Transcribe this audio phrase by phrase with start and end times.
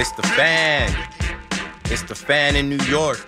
[0.00, 1.08] It's the fan.
[1.84, 3.18] It's the fan in New York.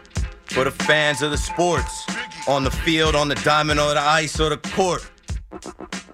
[0.46, 2.06] For the fans of the sports.
[2.48, 5.02] On the field, on the diamond, or the ice, or the court.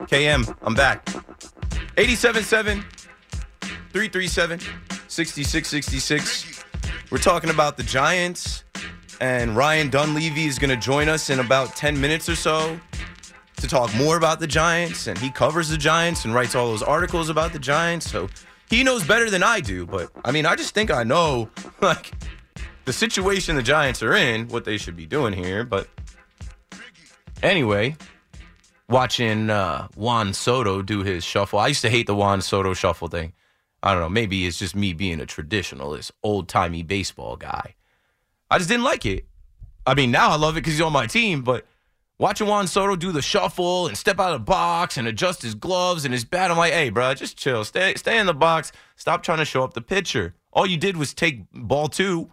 [0.08, 1.06] KM, I'm back.
[1.94, 2.82] 87.7
[3.92, 4.60] 337
[5.06, 6.64] 6666.
[7.10, 8.64] We're talking about the Giants,
[9.20, 12.80] and Ryan Dunleavy is going to join us in about 10 minutes or so
[13.60, 16.82] to talk more about the Giants, and he covers the Giants and writes all those
[16.82, 18.10] articles about the Giants.
[18.10, 18.28] So
[18.70, 19.86] he knows better than I do.
[19.86, 22.12] But I mean, I just think I know like
[22.84, 25.64] the situation the Giants are in, what they should be doing here.
[25.64, 25.88] But
[27.42, 27.96] anyway,
[28.88, 31.58] watching uh, Juan Soto do his shuffle.
[31.58, 33.32] I used to hate the Juan Soto shuffle thing.
[33.82, 34.08] I don't know.
[34.08, 37.74] Maybe it's just me being a traditionalist, old timey baseball guy.
[38.50, 39.26] I just didn't like it.
[39.86, 41.66] I mean, now I love it because he's on my team, but
[42.18, 45.54] watching Juan Soto do the shuffle and step out of the box and adjust his
[45.54, 47.64] gloves and his bat, I'm like, hey, bro, just chill.
[47.64, 48.72] Stay, stay in the box.
[48.96, 50.34] Stop trying to show up the pitcher.
[50.52, 52.32] All you did was take ball two.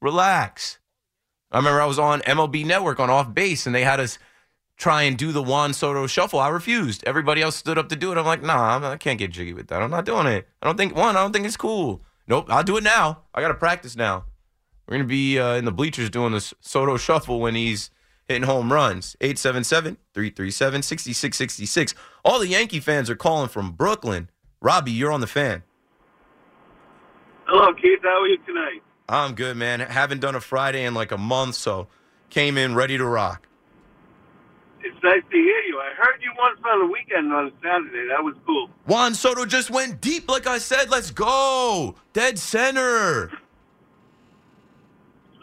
[0.00, 0.78] Relax.
[1.50, 4.18] I remember I was on MLB Network on off base and they had us
[4.76, 6.40] try and do the Juan Soto shuffle.
[6.40, 7.04] I refused.
[7.06, 8.18] Everybody else stood up to do it.
[8.18, 9.80] I'm like, nah, I'm, can't get jiggy with that.
[9.80, 10.48] I'm not doing it.
[10.60, 12.02] I don't think, one, I don't think it's cool.
[12.26, 13.22] Nope, I'll do it now.
[13.34, 14.24] I got to practice now.
[14.88, 17.90] We're to be uh, in the bleachers doing this Soto shuffle when he's
[18.28, 19.16] hitting home runs.
[19.20, 21.94] 877 337 6666.
[22.24, 24.30] All the Yankee fans are calling from Brooklyn.
[24.60, 25.62] Robbie, you're on the fan.
[27.46, 28.00] Hello, Keith.
[28.02, 28.82] How are you tonight?
[29.08, 29.80] I'm good, man.
[29.80, 31.88] Haven't done a Friday in like a month, so
[32.30, 33.46] came in ready to rock.
[34.82, 35.78] It's nice to hear you.
[35.78, 38.08] I heard you once on the weekend on Saturday.
[38.08, 38.70] That was cool.
[38.86, 40.90] Juan Soto just went deep, like I said.
[40.90, 41.94] Let's go.
[42.12, 43.30] Dead center.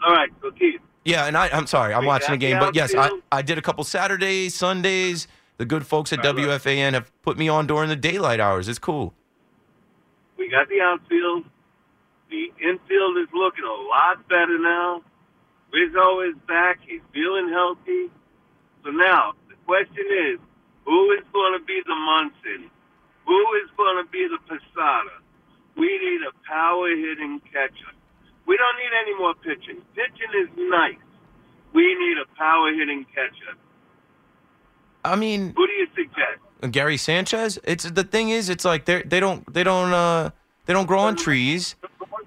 [0.04, 0.80] All right, so Keith.
[1.04, 3.10] Yeah, and I, I'm sorry, I'm watching the game, but yes, I.
[3.30, 5.26] I did a couple Saturdays, Sundays.
[5.58, 6.20] The good folks at.
[6.20, 8.68] WFAN have put me on during the daylight hours.
[8.68, 9.12] It's cool.
[10.38, 11.44] We got the outfield.
[12.30, 15.02] The infield is looking a lot better now.
[15.72, 16.78] Rizzo is back.
[16.86, 18.10] He's feeling healthy.
[18.84, 20.38] So now the question is,
[20.84, 22.70] who is going to be the Munson?
[23.26, 25.22] Who is going to be the Posada?
[25.76, 27.92] We need a power hitting catcher.
[28.46, 29.82] We don't need any more pitching.
[29.94, 30.96] Pitching is nice.
[31.72, 33.56] We need a power hitting catcher.
[35.04, 36.72] I mean, Who do you suggest?
[36.72, 37.58] Gary Sanchez.
[37.64, 40.30] It's the thing is, it's like they they don't they don't uh
[40.66, 41.74] they don't grow on trees.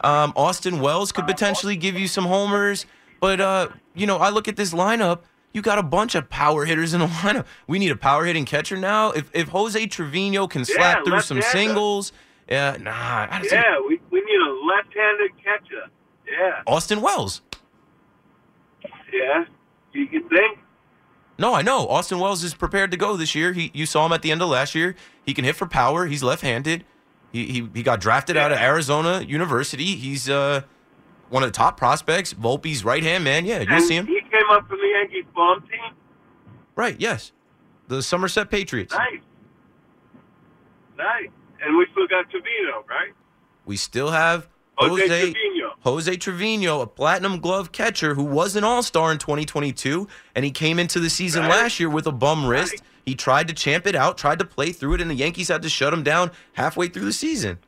[0.02, 2.86] Um, Austin Wells could potentially give you some homers,
[3.22, 5.22] but uh, you know, I look at this lineup.
[5.54, 7.46] You got a bunch of power hitters in the lineup.
[7.66, 9.12] We need a power hitting catcher now.
[9.12, 11.70] If if Jose Trevino can slap Yeah, through some left-hander.
[11.70, 12.12] singles,
[12.50, 12.92] yeah, nah.
[12.92, 15.86] I Yeah, we, we need a left-handed catcher.
[16.28, 17.42] Yeah, Austin Wells.
[19.14, 19.46] yeah.
[19.94, 20.60] You can think.
[21.38, 21.88] No, I know.
[21.88, 23.54] Austin Wells is prepared to go this year.
[23.54, 24.96] He, you saw him at the end of last year.
[25.26, 26.06] He can hit for power.
[26.06, 26.84] He's left-handed.
[27.32, 29.96] He he, he got drafted out of Arizona University.
[29.96, 30.62] He's uh
[31.30, 32.34] one of the top prospects.
[32.34, 33.46] Volpe's right hand man.
[33.46, 34.06] Yeah, you'll see him.
[34.08, 35.96] He came up from the Yankee farm team.
[36.76, 36.96] Right.
[37.00, 37.32] Yes.
[37.88, 38.94] The Somerset Patriots.
[38.94, 39.20] Nice,
[40.98, 41.30] nice.
[41.62, 43.14] And we still got Trevino, right?
[43.66, 44.48] We still have
[44.78, 45.34] Jose Jose.
[45.86, 50.80] Jose Trevino, a platinum glove catcher who was an all-star in 2022, and he came
[50.80, 51.52] into the season Right.
[51.52, 52.72] last year with a bum wrist.
[52.74, 52.82] Right.
[53.06, 55.62] He tried to champ it out, tried to play through it, and the Yankees had
[55.62, 57.60] to shut him down halfway through the season.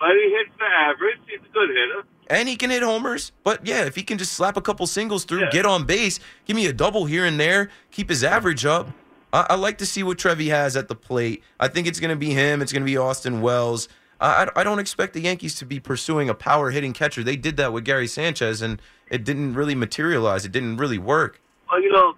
[0.00, 1.18] But he hits the average.
[1.28, 2.02] He's a good hitter.
[2.26, 3.30] And he can hit homers.
[3.44, 5.50] But yeah, if he can just slap a couple singles through, Yeah.
[5.52, 8.88] get on base, give me a double here and there, keep his average up.
[9.32, 11.44] I, I like to see what Trevi has at the plate.
[11.60, 12.60] I think it's going to be him.
[12.60, 13.88] It's going to be Austin Wells.
[14.24, 17.22] I, I- don't expect the Yankees to be pursuing a power hitting catcher.
[17.22, 18.80] They did that with Gary Sanchez, and
[19.10, 20.44] it didn't really materialize.
[20.44, 21.40] It didn't really work.
[21.70, 22.14] Well, you know,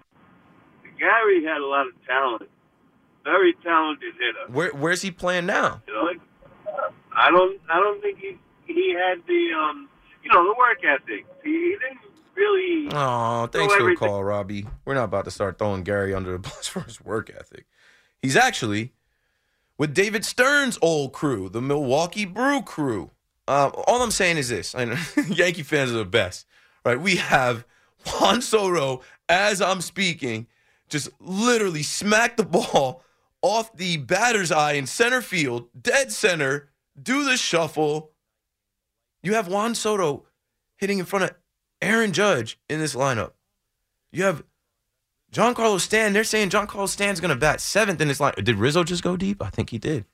[0.99, 2.49] Gary had a lot of talent.
[3.23, 4.51] Very talented hitter.
[4.53, 5.81] Where, where's he playing now?
[5.87, 6.09] You know,
[7.13, 9.89] I don't, I don't think he he had the, um,
[10.23, 11.25] you know, the work ethic.
[11.43, 11.99] He, he didn't
[12.35, 12.89] really.
[12.93, 14.65] Oh, thanks for the call, Robbie.
[14.85, 17.65] We're not about to start throwing Gary under the bus for his work ethic.
[18.21, 18.93] He's actually
[19.77, 23.11] with David Stearns's old crew, the Milwaukee Brew crew.
[23.47, 24.97] Uh, all I'm saying is this: I know
[25.29, 26.45] Yankee fans are the best,
[26.83, 26.99] right?
[26.99, 27.65] We have
[28.05, 30.47] Juan Soto as I'm speaking,
[30.89, 33.03] just literally smack the ball
[33.41, 36.69] off the batter's eye in center field, dead center,
[37.01, 38.11] do the shuffle.
[39.21, 40.25] You have Juan Soto
[40.77, 41.35] hitting in front of
[41.81, 43.31] Aaron Judge in this lineup.
[44.11, 44.43] You have
[45.31, 46.13] Giancarlo Stanton.
[46.13, 48.33] They're saying Giancarlo Stanton's going to bat seventh in this line.
[48.41, 49.41] Did Rizzo just go deep?
[49.41, 50.05] I think he did.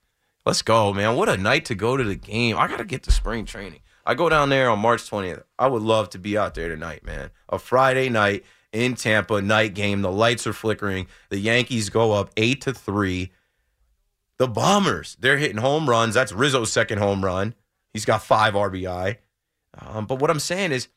[0.46, 1.16] Let's go, man.
[1.16, 2.58] What a night to go to the game.
[2.58, 3.80] I got to get to spring training.
[4.06, 5.44] I go down there on March 20th.
[5.58, 7.30] I would love to be out there tonight, man.
[7.48, 8.44] A Friday night
[8.74, 10.02] in Tampa, night game.
[10.02, 11.08] The lights are flickering.
[11.30, 13.32] The Yankees go up 8 to 3.
[14.40, 16.16] The Bombers, they're hitting home runs.
[16.16, 17.54] That's Rizzo's second home run.
[17.94, 19.18] He's got five RBI.
[19.80, 20.88] Um, but what I'm saying is,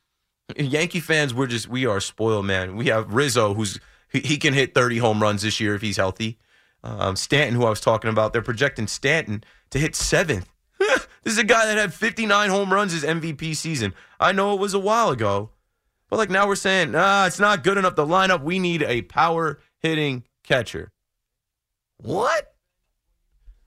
[0.57, 2.77] Yankee fans, we're just we are spoiled, man.
[2.77, 3.79] We have Rizzo, who's
[4.09, 6.39] he, can hit 30 home runs this year if he's healthy.
[6.83, 10.49] Um, Stanton, who I was talking about, they're projecting Stanton to hit seventh.
[10.79, 13.95] this is a guy that had 59 home runs his MVP season.
[14.21, 15.51] I know it was a while ago,
[16.09, 17.97] but like now we're saying, nah, it's not good enough.
[17.97, 20.93] The lineup, we need a power hitting catcher.
[21.99, 22.55] What?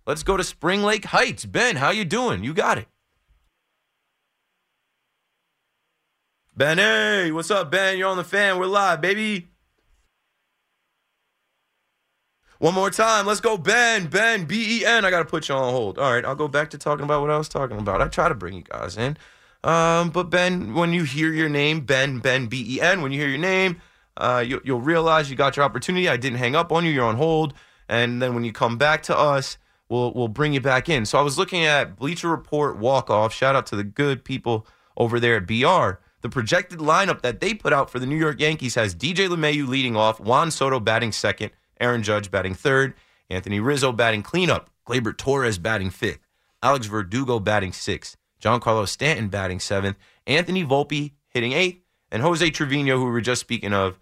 [0.06, 1.46] Let's go to Spring Lake Heights.
[1.46, 2.44] Ben, how you doing?
[2.44, 2.88] You got it.
[6.56, 7.98] Ben, hey, what's up, Ben?
[7.98, 8.60] You're on the fan.
[8.60, 9.50] We're live, baby.
[12.60, 13.26] One more time.
[13.26, 14.08] Let's go, Ben.
[14.08, 15.06] Ben, B E N.
[15.06, 15.98] I got to put you on hold.
[15.98, 18.02] All right, I'll go back to talking about what I was talking about.
[18.02, 19.18] I try to bring you guys in.
[19.64, 23.20] Um, but Ben, when you hear your name, Ben, Ben, B E N, when you
[23.20, 23.82] hear your name,
[24.18, 26.10] uh, you, you'll realize you got your opportunity.
[26.10, 26.92] I didn't hang up on you.
[26.92, 27.54] You're on hold.
[27.88, 29.58] And then when you come back to us,
[29.88, 31.06] we'll, we'll bring you back in.
[31.06, 33.34] So I was looking at Bleacher Report walk off.
[33.34, 34.68] Shout out to the good people
[34.98, 36.02] over there at BR.
[36.22, 39.66] The projected lineup that they put out for the New York Yankees has DJ LeMahieu
[39.66, 42.94] leading off, Juan Soto batting second, Aaron Judge batting third,
[43.30, 46.20] Anthony Rizzo batting cleanup, Gleyber Torres batting fifth,
[46.62, 49.98] Alex Verdugo batting sixth, Giancarlo Stanton batting seventh,
[50.28, 51.82] Anthony Volpe hitting eighth,
[52.12, 54.00] and Jose Trevino, who we were just speaking of,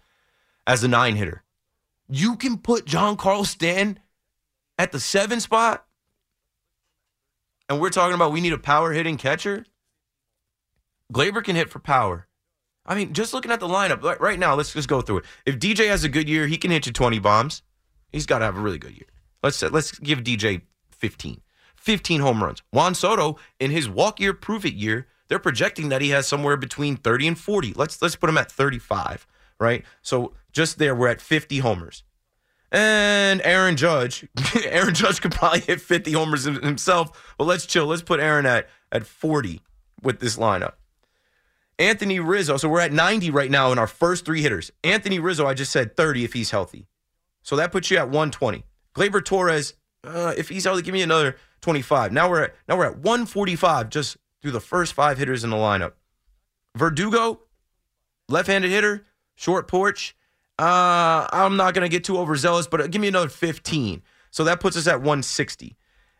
[0.66, 1.42] as the nine hitter.
[2.08, 4.00] You can put Giancarlo Stanton
[4.78, 5.84] at the seven spot,
[7.68, 9.66] and we're talking about we need a power hitting catcher.
[11.12, 12.26] Gleyber can hit for power.
[12.86, 15.24] I mean, just looking at the lineup right now, let's just go through it.
[15.44, 17.62] If DJ has a good year, he can hit you 20 bombs.
[18.10, 19.06] He's got to have a really good year.
[19.42, 21.40] Let's let's give DJ 15.
[21.76, 22.62] 15 home runs.
[22.72, 26.56] Juan Soto in his walk year prove it year, they're projecting that he has somewhere
[26.56, 27.74] between 30 and 40.
[27.74, 29.26] Let's let's put him at 35,
[29.60, 29.84] right?
[30.02, 32.02] So just there we're at 50 homers.
[32.70, 34.26] And Aaron Judge,
[34.64, 37.86] Aaron Judge could probably hit 50 homers himself, but let's chill.
[37.86, 39.60] Let's put Aaron at at 40
[40.02, 40.74] with this lineup.
[41.78, 42.56] Anthony Rizzo.
[42.56, 44.72] So we're at 90 right now in our first three hitters.
[44.82, 46.86] Anthony Rizzo, I just said 30 if he's healthy.
[47.48, 48.62] So that puts you at 120.
[48.94, 49.72] Gleyber Torres,
[50.04, 52.12] uh, if he's healthy, give me another 25.
[52.12, 55.56] Now we're at now we're at 145 just through the first five hitters in the
[55.56, 55.92] lineup.
[56.76, 57.40] Verdugo,
[58.28, 60.14] left-handed hitter, short porch.
[60.58, 64.02] Uh, I'm not gonna get too overzealous, but give me another 15.
[64.30, 65.74] So that puts us at 160.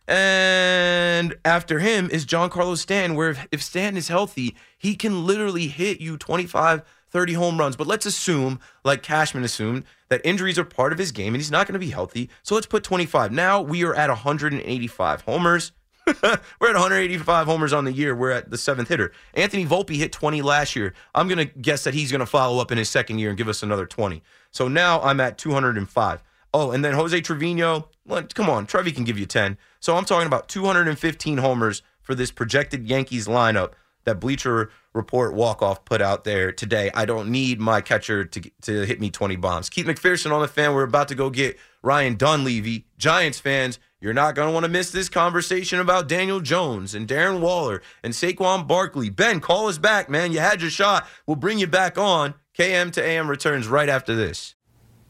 [0.07, 5.67] And after him is Giancarlo Stanton, where if, if Stanton is healthy, he can literally
[5.67, 7.77] hit you 25, 30 home runs.
[7.77, 11.51] But let's assume, like Cashman assumed, that injuries are part of his game and he's
[11.51, 12.31] not going to be healthy.
[12.43, 13.33] So let's put 25.
[13.33, 15.73] Now we are at 185 homers.
[16.23, 18.15] We're at 185 homers on the year.
[18.15, 19.13] We're at the seventh hitter.
[19.35, 20.95] Anthony Volpe hit 20 last year.
[21.15, 23.37] I'm going to guess that he's going to follow up in his second year and
[23.37, 24.23] give us another 20.
[24.51, 26.23] So now I'm at 205.
[26.55, 27.91] Oh, and then Jose Trevino.
[28.35, 29.59] Come on, Trevi can give you 10.
[29.81, 33.73] So I'm talking about 215 homers for this projected Yankees lineup
[34.05, 36.91] that Bleacher Report walk off put out there today.
[36.93, 39.71] I don't need my catcher to to hit me 20 bombs.
[39.71, 40.75] Keith McPherson on the fan.
[40.75, 42.87] We're about to go get Ryan Dunleavy.
[42.99, 47.07] Giants fans, you're not going to want to miss this conversation about Daniel Jones and
[47.07, 49.09] Darren Waller and Saquon Barkley.
[49.09, 50.33] Ben, call us back, man.
[50.33, 51.07] You had your shot.
[51.27, 52.35] We'll bring you back on.
[52.59, 54.57] KM to AM returns right after this.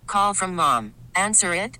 [0.06, 0.92] Call from mom.
[1.14, 1.78] Answer it.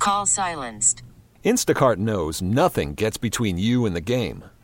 [0.00, 1.04] Call silenced.
[1.44, 4.44] Instacart knows nothing gets between you and the game.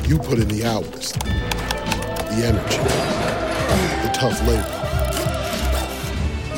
[0.00, 2.78] You put in the hours, the energy,
[4.02, 4.78] the tough labor.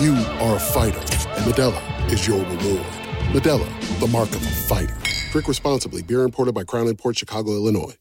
[0.02, 2.86] You are a fighter, and Modelo is your reward.
[3.32, 4.96] Modelo, the mark of a fighter.
[5.32, 6.02] Drink responsibly.
[6.02, 7.96] Beer imported by Crown Port Chicago, Illinois.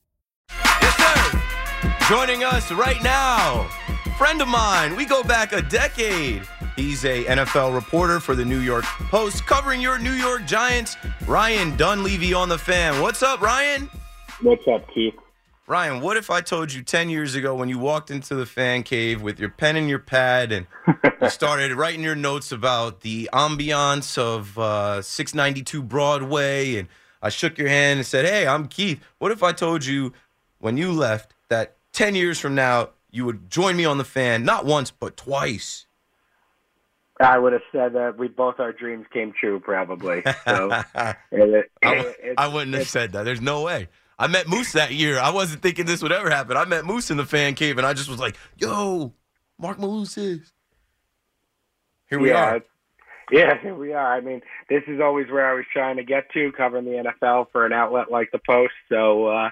[0.49, 1.43] Yes, sir.
[2.07, 3.63] Joining us right now,
[4.17, 4.95] friend of mine.
[4.95, 6.43] We go back a decade.
[6.75, 10.95] He's a NFL reporter for the New York Post, covering your New York Giants.
[11.25, 13.01] Ryan Dunleavy on the fan.
[13.01, 13.89] What's up, Ryan?
[14.41, 15.13] What's up, Keith?
[15.65, 18.83] Ryan, what if I told you 10 years ago when you walked into the fan
[18.83, 20.67] cave with your pen and your pad and
[21.21, 26.89] you started writing your notes about the ambiance of uh, 692 Broadway and
[27.21, 29.01] I shook your hand and said, Hey, I'm Keith.
[29.19, 30.11] What if I told you
[30.59, 34.43] when you left that 10 years from now you would join me on the fan,
[34.43, 35.85] not once, but twice?
[37.21, 40.23] I would have said that we both our dreams came true, probably.
[40.45, 40.71] So
[41.31, 43.23] it, I, it- I wouldn't have said that.
[43.23, 43.87] There's no way.
[44.17, 45.19] I met Moose that year.
[45.19, 46.57] I wasn't thinking this would ever happen.
[46.57, 49.13] I met Moose in the fan cave, and I just was like, "Yo,
[49.57, 50.51] Mark Malusis."
[52.09, 52.61] Here we yeah, are.
[53.31, 54.15] Yeah, here we are.
[54.15, 57.47] I mean, this is always where I was trying to get to, covering the NFL
[57.51, 58.73] for an outlet like the Post.
[58.89, 59.49] So, uh,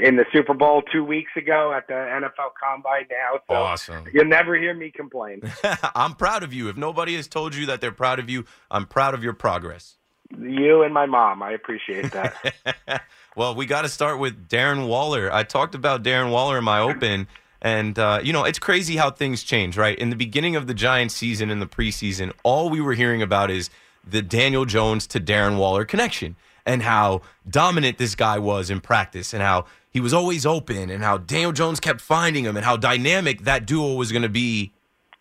[0.00, 4.06] in the Super Bowl two weeks ago at the NFL Combine now, so Awesome.
[4.12, 5.42] you'll never hear me complain.
[5.94, 6.68] I'm proud of you.
[6.68, 9.96] If nobody has told you that they're proud of you, I'm proud of your progress.
[10.38, 13.02] you and my mom, I appreciate that.
[13.34, 15.32] well, we got to start with Darren Waller.
[15.32, 17.26] I talked about Darren Waller in my open,
[17.60, 19.98] and uh, you know it's crazy how things change, right?
[19.98, 23.50] In the beginning of the Giants season, in the preseason, all we were hearing about
[23.50, 23.70] is
[24.06, 26.36] the Daniel Jones to Darren Waller connection,
[26.66, 31.02] and how dominant this guy was in practice, and how he was always open, and
[31.02, 34.72] how Daniel Jones kept finding him, and how dynamic that duo was going to be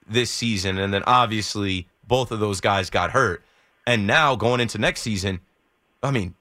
[0.08, 0.78] this season.
[0.78, 3.44] And then obviously both of those guys got hurt.
[3.86, 5.42] And now going into next season,
[6.02, 6.36] I mean,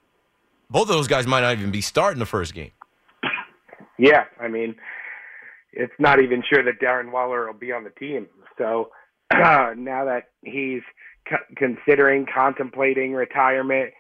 [0.73, 2.73] both of those guys might not even be starting the first game.
[3.99, 4.75] Yeah, I mean,
[5.73, 8.27] it's not even sure that Darren Waller will be on the team.
[8.59, 8.91] So
[9.33, 10.83] now that he's
[11.57, 13.93] considering contemplating retirement,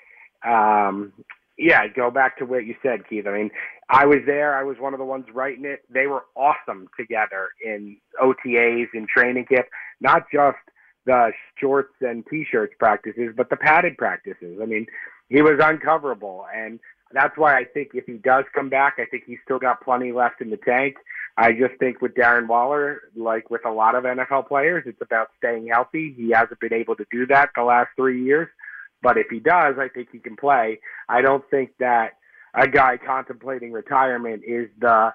[0.44, 1.12] um,
[1.56, 3.26] yeah, go back to what you said, Keith.
[3.28, 3.50] I mean,
[3.88, 4.58] I was there.
[4.58, 5.80] I was one of the ones writing it.
[5.88, 9.66] They were awesome together in OTAs and training camp,
[10.00, 10.56] not just
[11.04, 14.58] the shorts and t-shirts practices, but the padded practices.
[14.60, 14.86] I mean,
[15.32, 16.78] he was uncoverable, and
[17.12, 20.12] that's why I think if he does come back, I think he's still got plenty
[20.12, 20.96] left in the tank.
[21.38, 25.30] I just think with Darren Waller, like with a lot of NFL players, it's about
[25.38, 26.14] staying healthy.
[26.14, 28.48] He hasn't been able to do that the last three years,
[29.02, 30.80] but if he does, I think he can play.
[31.08, 32.18] I don't think that
[32.52, 35.14] a guy contemplating retirement is the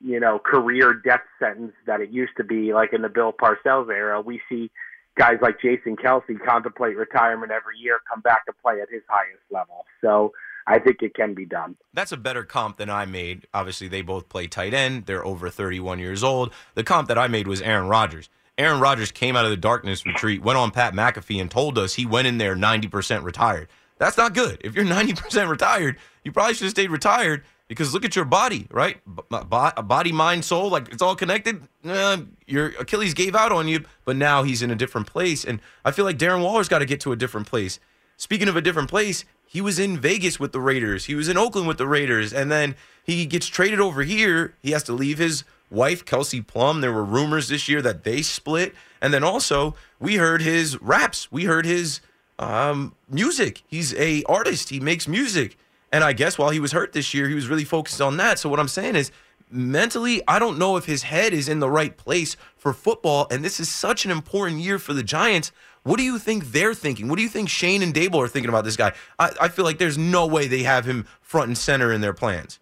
[0.00, 3.88] you know career death sentence that it used to be, like in the Bill Parcells
[3.88, 4.20] era.
[4.20, 4.72] We see
[5.16, 9.42] guys like Jason Kelce contemplate retirement every year, come back to play at his highest
[9.50, 9.84] level.
[10.00, 10.32] So
[10.66, 11.76] I think it can be done.
[11.92, 13.46] That's a better comp than I made.
[13.52, 15.06] Obviously, they both play tight end.
[15.06, 16.52] They're over 31 years old.
[16.74, 18.28] The comp that I made was Aaron Rodgers.
[18.58, 21.94] Aaron Rodgers came out of the darkness retreat, went on Pat McAfee, and told us
[21.94, 23.68] he went in there 90% retired.
[23.98, 24.60] That's not good.
[24.62, 28.66] If you're 90% retired, you probably should have stayed retired because look at your body,
[28.70, 28.98] right?
[29.30, 31.62] Body, mind, soul, like it's all connected.
[31.82, 35.42] Uh, your Achilles gave out on you, but now he's in a different place.
[35.42, 37.80] And I feel like Darren Waller's got to get to a different place.
[38.18, 41.06] Speaking of a different place, he was in Vegas with the Raiders.
[41.06, 42.34] He was in Oakland with the Raiders.
[42.34, 44.54] And then he gets traded over here.
[44.60, 46.82] He has to leave his wife, Kelsey Plum.
[46.82, 48.74] There were rumors this year that they split.
[49.00, 51.32] And then also, we heard his raps.
[51.32, 52.02] We heard his
[52.38, 53.62] um, music.
[53.66, 54.68] He's a artist.
[54.68, 55.56] He makes music.
[55.92, 58.38] And I guess while he was hurt this year, he was really focused on that.
[58.38, 59.12] So what I'm saying is,
[59.50, 63.26] mentally, I don't know if his head is in the right place for football.
[63.30, 65.52] And this is such an important year for the Giants.
[65.82, 67.08] What do you think they're thinking?
[67.08, 68.92] What do you think Schoen and Daboll are thinking about this guy?
[69.18, 72.14] I, I feel like there's no way they have him front and center in their
[72.14, 72.58] plans.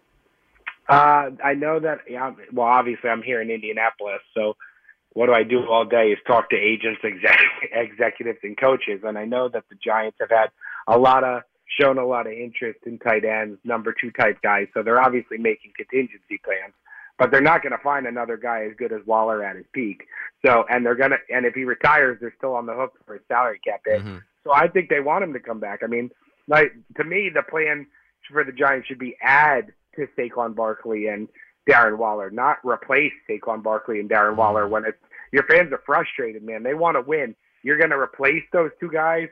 [0.89, 1.99] Uh, I know that.
[2.09, 4.57] Yeah, well, obviously, I'm here in Indianapolis, so
[5.13, 7.39] what do I do all day is talk to agents, exec-
[7.71, 9.01] executives, and coaches.
[9.03, 10.47] And I know that the Giants have had
[10.87, 11.43] a lot of
[11.79, 14.67] shown a lot of interest in tight ends, number two type guys.
[14.73, 16.73] So they're obviously making contingency plans,
[17.17, 20.05] but they're not going to find another guy as good as Waller at his peak.
[20.45, 23.13] So, and they're going to, and if he retires, they're still on the hook for
[23.13, 24.01] his salary cap hit.
[24.01, 24.17] Mm-hmm.
[24.43, 25.81] So I think they want him to come back.
[25.83, 26.09] I mean,
[26.47, 27.87] like to me, the plan
[28.31, 31.27] for the Giants should be add to Saquon Barkley and
[31.69, 34.97] Darren Waller, not replace Saquon Barkley and Darren Waller when it's
[35.31, 36.63] your fans are frustrated, man.
[36.63, 37.35] They want to win.
[37.63, 39.29] You're going to replace those two guys,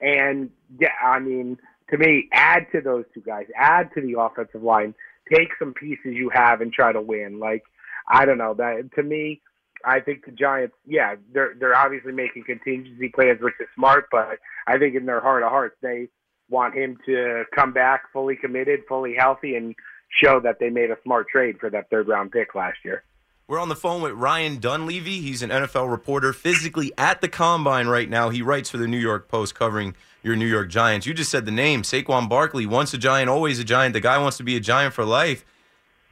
[0.00, 1.58] and yeah, I mean,
[1.90, 4.94] to me, add to those two guys, add to the offensive line,
[5.32, 7.38] take some pieces you have and try to win.
[7.38, 7.62] Like,
[8.08, 9.40] I don't know that to me.
[9.84, 14.06] I think the Giants, yeah, they're they're obviously making contingency plans, which is smart.
[14.10, 16.08] But I think in their heart of hearts, they
[16.48, 19.74] want him to come back fully committed, fully healthy, and
[20.22, 23.02] show that they made a smart trade for that third round pick last year.
[23.48, 25.20] We're on the phone with Ryan Dunleavy.
[25.20, 28.30] He's an NFL reporter physically at the combine right now.
[28.30, 31.06] He writes for the New York Post covering your New York Giants.
[31.06, 33.92] You just said the name Saquon Barkley, once a Giant, always a Giant.
[33.92, 35.44] The guy wants to be a Giant for life.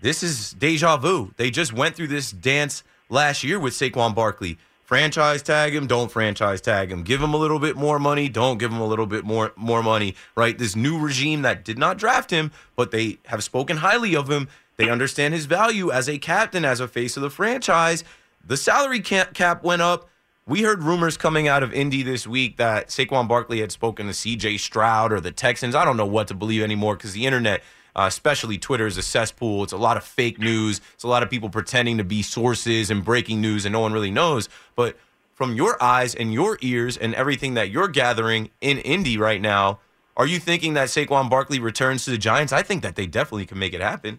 [0.00, 1.32] This is deja vu.
[1.36, 4.58] They just went through this dance last year with Saquon Barkley.
[4.82, 7.04] Franchise tag him, don't franchise tag him.
[7.04, 9.84] Give him a little bit more money, don't give him a little bit more more
[9.84, 10.58] money, right?
[10.58, 14.48] This new regime that did not draft him, but they have spoken highly of him.
[14.78, 18.02] They understand his value as a captain, as a face of the franchise.
[18.44, 20.09] The salary cap went up.
[20.50, 24.12] We heard rumors coming out of Indy this week that Saquon Barkley had spoken to
[24.12, 25.76] CJ Stroud or the Texans.
[25.76, 27.62] I don't know what to believe anymore because the internet
[27.94, 29.62] uh, especially Twitter is a cesspool.
[29.62, 30.80] It's a lot of fake news.
[30.94, 33.92] It's a lot of people pretending to be sources and breaking news, and no one
[33.92, 34.48] really knows.
[34.74, 34.96] But
[35.34, 39.78] from your eyes and your ears and everything that you're gathering in Indy right now,
[40.16, 42.52] are you thinking that Saquon Barkley returns to the Giants?
[42.52, 44.18] I think that they definitely can make it happen.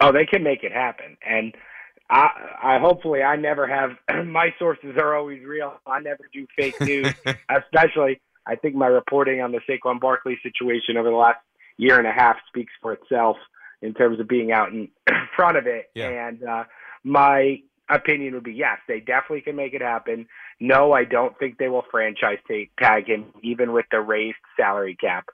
[0.00, 1.54] Oh, they can make it happen, and
[2.10, 2.28] I,
[2.62, 3.90] I hopefully I never have.
[4.26, 5.74] my sources are always real.
[5.86, 7.14] I never do fake news,
[7.48, 8.20] especially.
[8.46, 11.38] I think my reporting on the Saquon Barkley situation over the last
[11.76, 13.36] year and a half speaks for itself
[13.80, 14.88] in terms of being out in
[15.36, 15.90] front of it.
[15.94, 16.28] Yeah.
[16.28, 16.64] And uh,
[17.04, 20.26] my opinion would be yes, they definitely can make it happen.
[20.58, 22.38] No, I don't think they will franchise
[22.78, 25.26] tag him, even with the raised salary cap.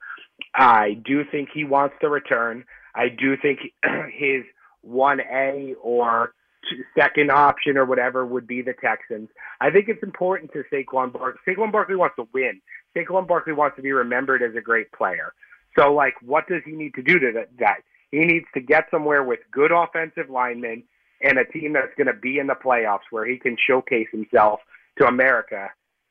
[0.55, 2.65] I do think he wants to return.
[2.95, 3.61] I do think
[4.13, 4.45] his
[4.87, 6.33] 1A or
[6.99, 9.29] second option or whatever would be the Texans.
[9.61, 11.41] I think it's important to Saquon Barkley.
[11.47, 12.61] Saquon Barkley wants to win.
[12.97, 15.33] Saquon Barkley wants to be remembered as a great player.
[15.79, 17.77] So, like, what does he need to do to that?
[18.11, 20.85] He needs to get somewhere with good offensive linemen
[21.23, 24.61] and a team that's going to be in the playoffs where he can showcase himself
[24.99, 25.71] to America.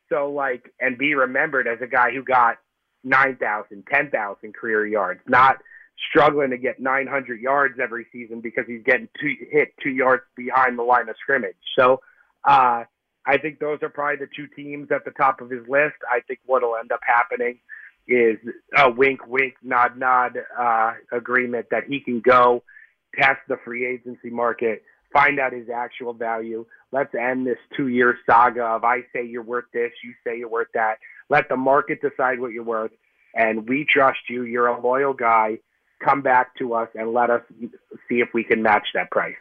[0.10, 2.58] So, like, and be remembered as a guy who got
[3.04, 5.58] 9,000, 10,000 career yards, not
[6.10, 10.78] struggling to get 900 yards every season because he's getting two, hit two yards behind
[10.78, 11.56] the line of scrimmage.
[11.78, 12.02] So,
[12.44, 12.84] uh,
[13.28, 15.96] I think those are probably the two teams at the top of his list.
[16.10, 17.60] I think what'll end up happening
[18.08, 18.38] is
[18.78, 22.64] a wink, wink, nod, nod uh, agreement that he can go
[23.20, 26.66] test the free agency market, find out his actual value.
[26.92, 30.50] Let's end this two year saga of I say you're worth this, you say you're
[30.50, 31.00] worth that.
[31.30, 32.92] Let the market decide what you're worth.
[33.34, 34.44] And we trust you.
[34.44, 35.58] You're a loyal guy.
[36.04, 37.42] Come back to us and let us
[38.08, 39.36] see if we can match that price.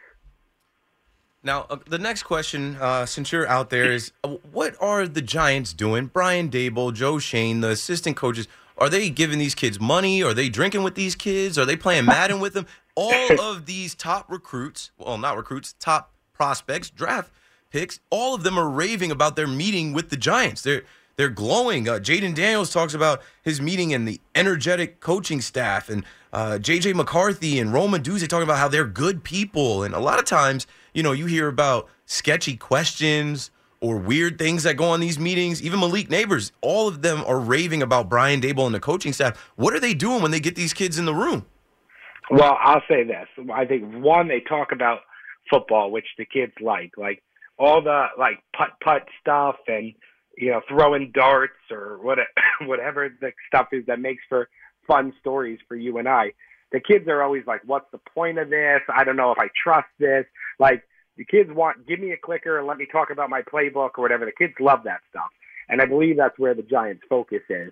[1.43, 5.21] Now, uh, the next question, uh, since you're out there, is uh, what are the
[5.21, 6.07] Giants doing?
[6.07, 10.23] Brian Daboll, Joe Schoen, the assistant coaches, are they giving these kids money?
[10.23, 11.57] Are they drinking with these kids?
[11.59, 12.65] Are they playing Madden with them?
[12.95, 17.31] All of these top recruits, well, not recruits, top prospects, draft
[17.69, 20.61] picks, all of them are raving about their meeting with the Giants.
[20.61, 20.83] They're
[21.17, 21.87] they're glowing.
[21.87, 26.03] Uh, Jayden Daniels talks about his meeting and the energetic coaching staff, and
[26.35, 29.83] uh, JJ McCarthy and Rome Odunze talking about how they're good people.
[29.83, 34.63] And a lot of times, you know, you hear about sketchy questions or weird things
[34.63, 35.63] that go on these meetings.
[35.63, 39.37] Even Malik Nabers, all of them are raving about Brian Daboll and the coaching staff.
[39.55, 41.45] What are they doing when they get these kids in the room?
[42.29, 43.29] Well, I'll say this.
[43.53, 44.99] I think one, they talk about
[45.49, 47.23] football, which the kids like, like
[47.57, 49.93] all the like putt putt stuff and
[50.37, 52.17] you know throwing darts or what
[52.63, 54.49] whatever the stuff is that makes for
[54.87, 56.33] fun stories for you and I.
[56.71, 58.81] The kids are always like, "What's the point of this?
[58.93, 60.25] I don't know if I trust this."
[60.59, 60.83] Like
[61.17, 64.01] the kids want, give me a clicker and let me talk about my playbook or
[64.01, 64.25] whatever.
[64.25, 65.29] The kids love that stuff,
[65.69, 67.71] and I believe that's where the Giants' focus is.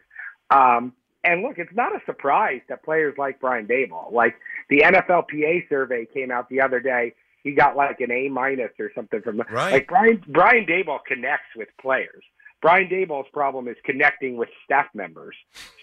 [0.49, 4.35] Um, and look, it's not a surprise that players like Brian Daboll, like
[4.69, 8.91] the NFLPA survey came out the other day, he got like an A minus or
[8.95, 9.73] something from Right.
[9.73, 12.23] like Brian Brian Daboll connects with players.
[12.63, 15.35] Brian Daboll's problem is connecting with staff members.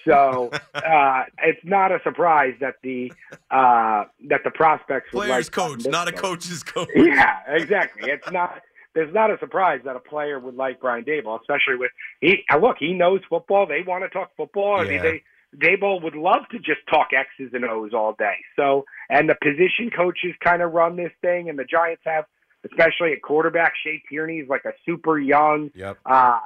[0.05, 3.13] So uh, it's not a surprise that the
[3.51, 6.89] uh, that the prospects would Player's like coach, not a coach's coach.
[6.97, 8.11] Yeah, exactly.
[8.11, 8.63] It's not.
[8.95, 12.43] There's not a surprise that a player would like Brian Daboll, especially with he.
[12.53, 13.67] uh, Look, he knows football.
[13.67, 14.81] They want to talk football.
[14.81, 15.03] I mean, Yeah.
[15.03, 15.23] they
[15.57, 18.37] Daboll would love to just talk X's and O's all day.
[18.57, 22.25] So, and the position coaches kind of run this thing, and the Giants have,
[22.65, 25.99] especially at quarterback, Shea Tierney's like a super young, Yep.
[26.07, 26.39] uh,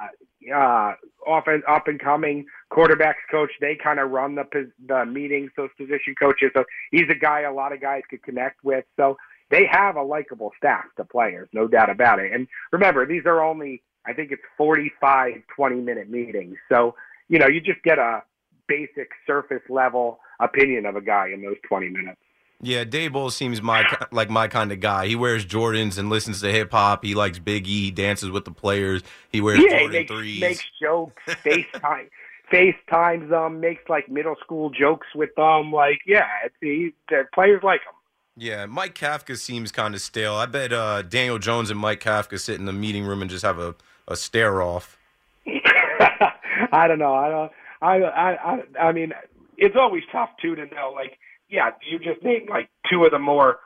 [0.53, 0.93] uh,
[1.25, 3.51] often up and coming quarterbacks coach.
[3.59, 6.51] They kind of run the the meetings, those position coaches.
[6.53, 8.85] So he's a guy a lot of guys could connect with.
[8.95, 9.17] So
[9.49, 12.31] they have a likable staff to players, no doubt about it.
[12.31, 16.57] And remember, these are only I think it's 45 20 minute meetings.
[16.69, 16.95] So,
[17.27, 18.23] you know, you just get a
[18.67, 22.19] basic surface level opinion of a guy in those 20 minutes.
[22.61, 25.07] Yeah, Daboll seems my like my kind of guy.
[25.07, 27.03] He wears Jordans and listens to hip hop.
[27.03, 27.65] He likes Biggie.
[27.65, 29.03] He dances with the players.
[29.31, 30.41] He wears yeah, Jordan makes, threes.
[30.41, 32.09] makes jokes, FaceTime,
[32.51, 35.71] FaceTimes them, makes like middle school jokes with them.
[35.71, 37.93] Like, yeah, it's, the players like him.
[38.37, 40.35] Yeah, Mike Kafka seems kind of stale.
[40.35, 43.45] I bet uh, Daniel Jones and Mike Kafka sit in the meeting room and just
[43.45, 43.75] have a,
[44.07, 44.97] a stare off.
[45.47, 47.13] I don't know.
[47.13, 47.51] I don't.
[47.81, 49.13] I, I I I mean,
[49.57, 50.91] it's always tough too to know.
[50.93, 51.17] Like,
[51.49, 53.59] yeah, you just named like two of the more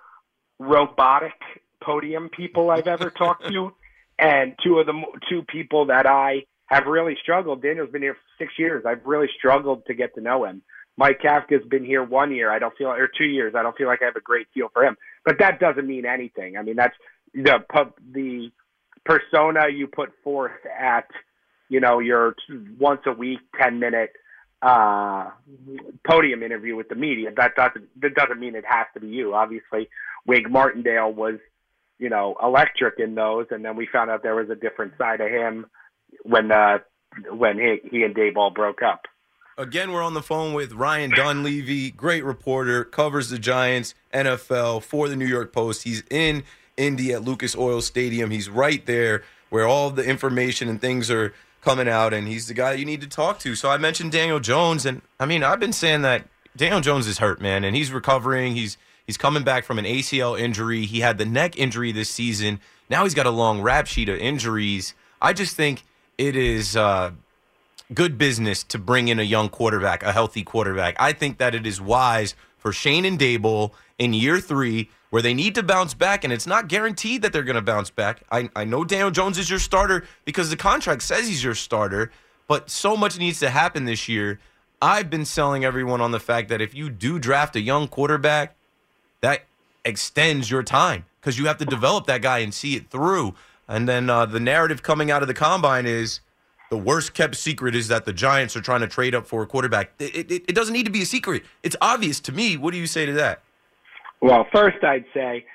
[0.59, 1.33] robotic
[1.83, 3.73] podium people I've ever talked to,
[4.19, 7.61] and two of the two people that I have really struggled.
[7.61, 8.83] Daniel's been here for six years.
[8.85, 10.61] I've really struggled to get to know him.
[10.97, 12.51] Mike Kafka's been here one year.
[12.51, 13.53] I don't feel, or two years.
[13.55, 14.97] I don't feel like I have a great feel for him.
[15.23, 16.57] But that doesn't mean anything.
[16.57, 16.95] I mean, that's
[17.33, 18.51] the pub, the
[19.05, 21.05] persona you put forth at,
[21.69, 22.35] you know, your
[22.77, 24.11] once a week, ten minute
[24.61, 25.29] uh,
[26.05, 27.31] podium interview with the media.
[27.35, 29.33] That doesn't that doesn't mean it has to be you.
[29.33, 29.89] Obviously,
[30.25, 31.35] Wink Martindale was,
[31.97, 35.21] you know, electric in those, and then we found out there was a different side
[35.21, 35.65] of him
[36.23, 36.79] when uh,
[37.31, 39.05] when he, he and Daboll broke up.
[39.57, 45.09] Again, we're on the phone with Ryan Dunleavy, great reporter, covers the Giants, NFL for
[45.09, 45.83] the New York Post.
[45.83, 46.43] He's in
[46.77, 48.31] Indy at Lucas Oil Stadium.
[48.31, 52.53] He's right there where all the information and things are coming out, and he's the
[52.53, 53.55] guy you need to talk to.
[53.55, 57.19] So I mentioned Daniel Jones, and I mean, I've been saying that Daniel Jones is
[57.19, 58.55] hurt, man, and he's recovering.
[58.55, 60.85] He's he's coming back from an ACL injury.
[60.85, 62.59] He had the neck injury this season.
[62.89, 64.93] Now he's got a long rap sheet of injuries.
[65.21, 65.83] I just think
[66.17, 66.75] it is.
[66.75, 67.11] Uh,
[67.93, 70.95] good business to bring in a young quarterback, a healthy quarterback.
[70.99, 75.33] I think that it is wise for Schoen and Daboll in year three, where they
[75.33, 78.21] need to bounce back, and it's not guaranteed that they're going to bounce back.
[78.31, 82.11] I, I know Daniel Jones is your starter because the contract says he's your starter,
[82.47, 84.39] but so much needs to happen this year.
[84.81, 88.55] I've been selling everyone on the fact that if you do draft a young quarterback,
[89.21, 89.45] that
[89.83, 93.33] extends your time because you have to develop that guy and see it through.
[93.67, 96.21] And then uh, the narrative coming out of the combine is
[96.69, 99.47] the worst kept secret is that the Giants are trying to trade up for a
[99.47, 99.91] quarterback.
[99.99, 101.43] It, it, it doesn't need to be a secret.
[101.63, 102.57] It's obvious to me.
[102.57, 103.41] What do you say to that?
[104.21, 105.45] Well, first I'd say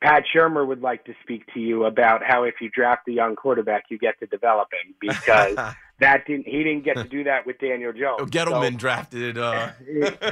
[0.00, 3.36] Pat Shurmur would like to speak to you about how if you draft a young
[3.36, 5.56] quarterback, you get to develop him because
[6.00, 8.18] that didn't he didn't get to do that with Daniel Jones.
[8.20, 9.38] Oh, Gettleman So- drafted.
[9.38, 9.70] Uh,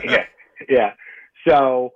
[0.04, 0.24] yeah,
[0.68, 0.92] yeah.
[1.46, 1.92] So,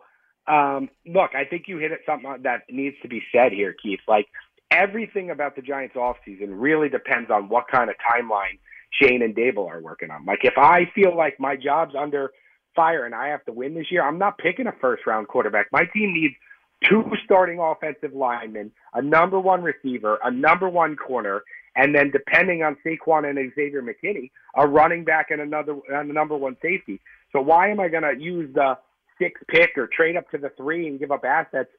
[0.46, 4.00] um, look, I think you hit at something that needs to be said here, Keith.
[4.06, 4.26] Like
[4.70, 8.58] everything about the Giants offseason really depends on what kind of timeline
[8.92, 10.24] Schoen and Daboll are working on.
[10.24, 12.30] Like if I feel like my job's under
[12.74, 15.66] fire and I have to win this year, I'm not picking a first round quarterback.
[15.72, 16.34] My team needs
[16.88, 21.42] two starting offensive linemen, a number one receiver, a number one corner,
[21.76, 26.14] and then depending on Saquon and Xavier McKinney, a running back and another and the
[26.14, 27.00] number one safety.
[27.32, 28.78] So why am I going to use the
[29.18, 31.70] sixth pick or trade up to the three and give up assets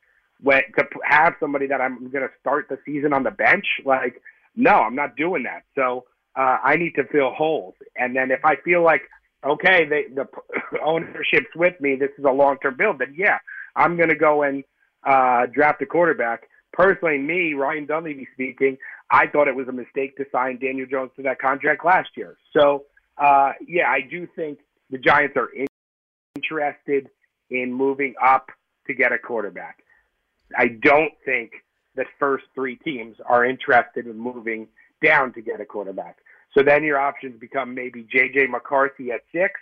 [0.42, 3.66] when to have somebody that I'm going to start the season on the bench?
[3.86, 4.22] Like,
[4.56, 5.64] no, I'm not doing that.
[5.76, 6.06] So
[6.36, 9.04] uh, I need to fill holes, and then if I feel like
[9.46, 10.28] okay, they, the
[10.84, 13.38] ownership's with me, this is a long term build, then yeah,
[13.76, 14.64] I'm going to go and
[15.06, 16.50] uh, draft a quarterback.
[16.74, 18.78] Personally, me, Ryan Dunleavy speaking,
[19.12, 22.38] I thought it was a mistake to sign Daniel Jones to that contract last year.
[22.52, 22.84] So,
[23.18, 25.68] uh, yeah, I do think the Giants are in-
[26.36, 27.10] interested
[27.50, 28.50] in moving up
[28.88, 29.80] to get a quarterback.
[30.58, 31.52] I don't think
[31.96, 34.68] the first three teams are interested in moving
[35.04, 36.18] down to get a quarterback.
[36.56, 38.48] So then your options become maybe J.J.
[38.48, 39.54] McCarthy at six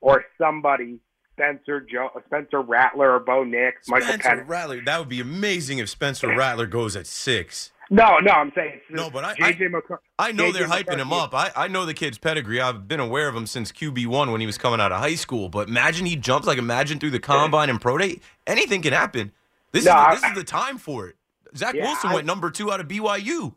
[0.00, 0.98] or somebody,
[1.34, 4.46] Spencer jo- Spencer Rattler or Bo Nix, Michael Spencer Penn.
[4.46, 4.80] Rattler.
[4.84, 7.70] That would be amazing if Spencer Rattler goes at six.
[7.92, 9.68] No, no, I'm saying No, but I- J.J.
[9.68, 10.02] McCarthy.
[10.18, 11.34] I know JJ they're hyping him up.
[11.34, 12.60] I, I know the kid's pedigree.
[12.60, 15.48] I've been aware of him since QB1 when he was coming out of high school.
[15.48, 18.20] But imagine he jumps, like imagine through the combine and pro day.
[18.46, 19.32] Anything can happen.
[19.72, 21.16] This No, is I- the, this is the time for it.
[21.56, 23.54] Zach Yeah, Wilson I- went number two out of BYU.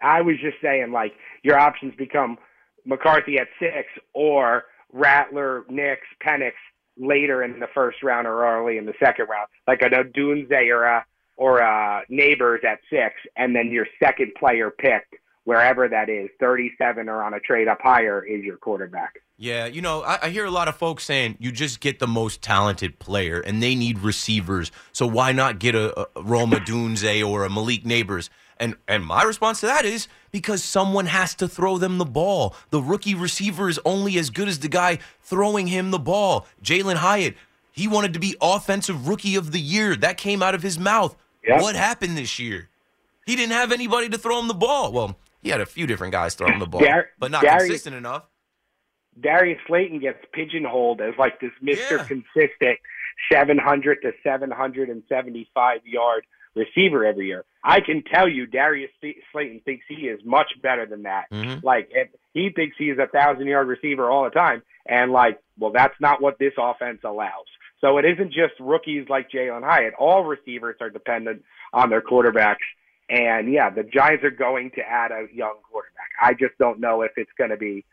[0.00, 2.38] I was just saying, like, your options become
[2.84, 6.52] McCarthy at six or Rattler, Nix, Penix
[6.98, 9.48] later in the first round or early in the second round.
[9.66, 11.04] Like, I know Dunze or, a,
[11.36, 17.08] or uh, Nabers at six, and then your second player picked, wherever that is, 37
[17.08, 19.14] or on a trade up higher, is your quarterback.
[19.38, 22.06] Yeah, you know, I, I hear a lot of folks saying you just get the
[22.06, 24.70] most talented player, and they need receivers.
[24.92, 28.28] So why not get a, a Rome Odunze or a Malik Nabers?
[28.62, 32.54] And and my response to that is because someone has to throw them the ball.
[32.70, 36.46] The rookie receiver is only as good as the guy throwing him the ball.
[36.62, 37.34] Jalin Hyatt,
[37.72, 39.96] he wanted to be offensive rookie of the year.
[39.96, 41.16] That came out of his mouth.
[41.44, 41.60] Yep.
[41.60, 42.68] What happened this year?
[43.26, 44.92] He didn't have anybody to throw him the ball.
[44.92, 47.64] Well, he had a few different guys throw him the ball, Dar- but not Darius-
[47.64, 48.26] consistent enough.
[49.20, 51.98] Darius Slayton gets pigeonholed as like this Mr.
[51.98, 52.04] Yeah.
[52.04, 52.78] Consistent
[53.30, 57.44] 700 to 775 yard receiver every year.
[57.64, 58.90] I can tell you, Darius
[59.30, 61.30] Slayton thinks he is much better than that.
[61.30, 61.62] Mhm.
[61.62, 61.90] Like
[62.34, 65.98] he thinks he is a thousand yard receiver all the time, and like, well, that's
[66.00, 67.46] not what this offense allows.
[67.80, 69.94] So it isn't just rookies like Jalin Hyatt.
[69.98, 72.64] All receivers are dependent on their quarterbacks.
[73.08, 76.10] And yeah, the Giants are going to add a young quarterback.
[76.20, 77.84] I just don't know if it's going to be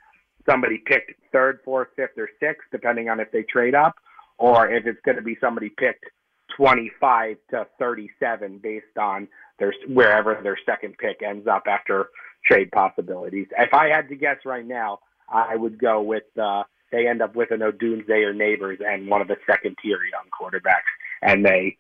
[0.48, 3.96] somebody picked third, fourth, fifth, or sixth, depending on if they trade up,
[4.38, 6.06] or if it's going to be somebody picked
[6.60, 12.10] 25 to 37 based on their wherever their second pick ends up after
[12.46, 13.48] trade possibilities.
[13.58, 17.34] If I had to guess right now, I would go with uh, they end up
[17.36, 20.90] with an Odunze or Nabers and one of the second tier young quarterbacks,
[21.22, 21.78] and they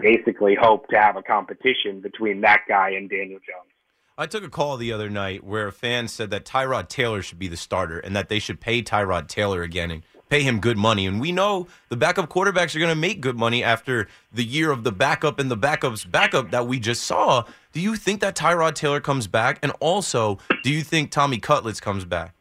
[0.00, 3.72] basically hope to have a competition between that guy and Daniel Jones.
[4.16, 7.38] I took a call the other night where a fan said that Tyrod Taylor should
[7.38, 10.02] be the starter and that they should pay Tyrod Taylor again and
[10.32, 11.06] pay him good money.
[11.06, 14.70] And we know the backup quarterbacks are going to make good money after the year
[14.70, 17.44] of the backup and the backup's backup that we just saw.
[17.74, 19.58] Do you think that Tyrod Taylor comes back?
[19.62, 22.34] And also, do you think Tommy Cutlets comes back?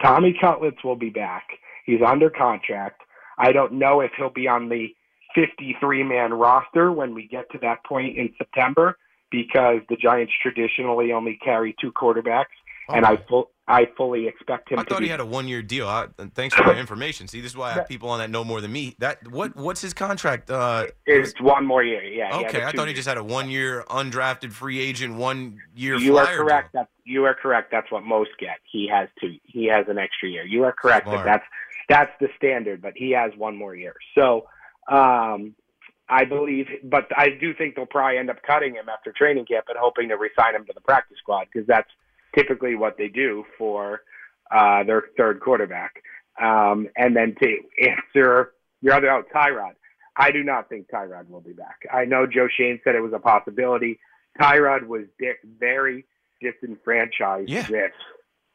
[0.00, 1.44] Tommy Cutlets will be back.
[1.84, 3.02] He's under contract.
[3.36, 4.88] I don't know if he'll be on the
[5.34, 8.96] 53 man roster when we get to that point in September
[9.30, 12.56] because the Giants traditionally only carry two quarterbacks,
[12.88, 13.18] and I oh.
[13.28, 15.86] full I fully expect him I thought be he had a one year deal.
[15.86, 17.28] I, thanks for the information.
[17.28, 18.96] See, this is why I have people on that know more than me.
[18.98, 20.50] That what what's his contract?
[20.50, 22.02] Uh, it's one more year.
[22.02, 22.36] Yeah.
[22.38, 25.96] okay, I thought he just had a one year undrafted free agent, one year.
[25.96, 26.72] You are correct.
[26.72, 27.70] That you are correct.
[27.70, 28.58] That's what most get.
[28.70, 29.36] He has two.
[29.44, 30.44] He has an extra year.
[30.44, 31.06] You are correct.
[31.06, 31.44] That that's
[31.88, 32.82] that's the standard.
[32.82, 33.94] But he has one more year.
[34.16, 34.48] So,
[34.88, 35.54] um,
[36.08, 36.66] I believe.
[36.82, 40.08] But I do think they'll probably end up cutting him after training camp and hoping
[40.08, 41.90] to resign him to the practice squad because that's
[42.36, 44.02] typically what they do for
[44.54, 46.02] uh, their third quarterback.
[46.40, 47.56] Um, and then to
[47.88, 49.72] answer your other out, Tyrod.
[50.16, 51.80] I do not think Tyrod will be back.
[51.92, 53.98] I know Joe Schoen said it was a possibility.
[54.40, 56.04] Tyrod was di- very
[56.40, 57.66] disenfranchised Yeah.
[57.70, 57.92] with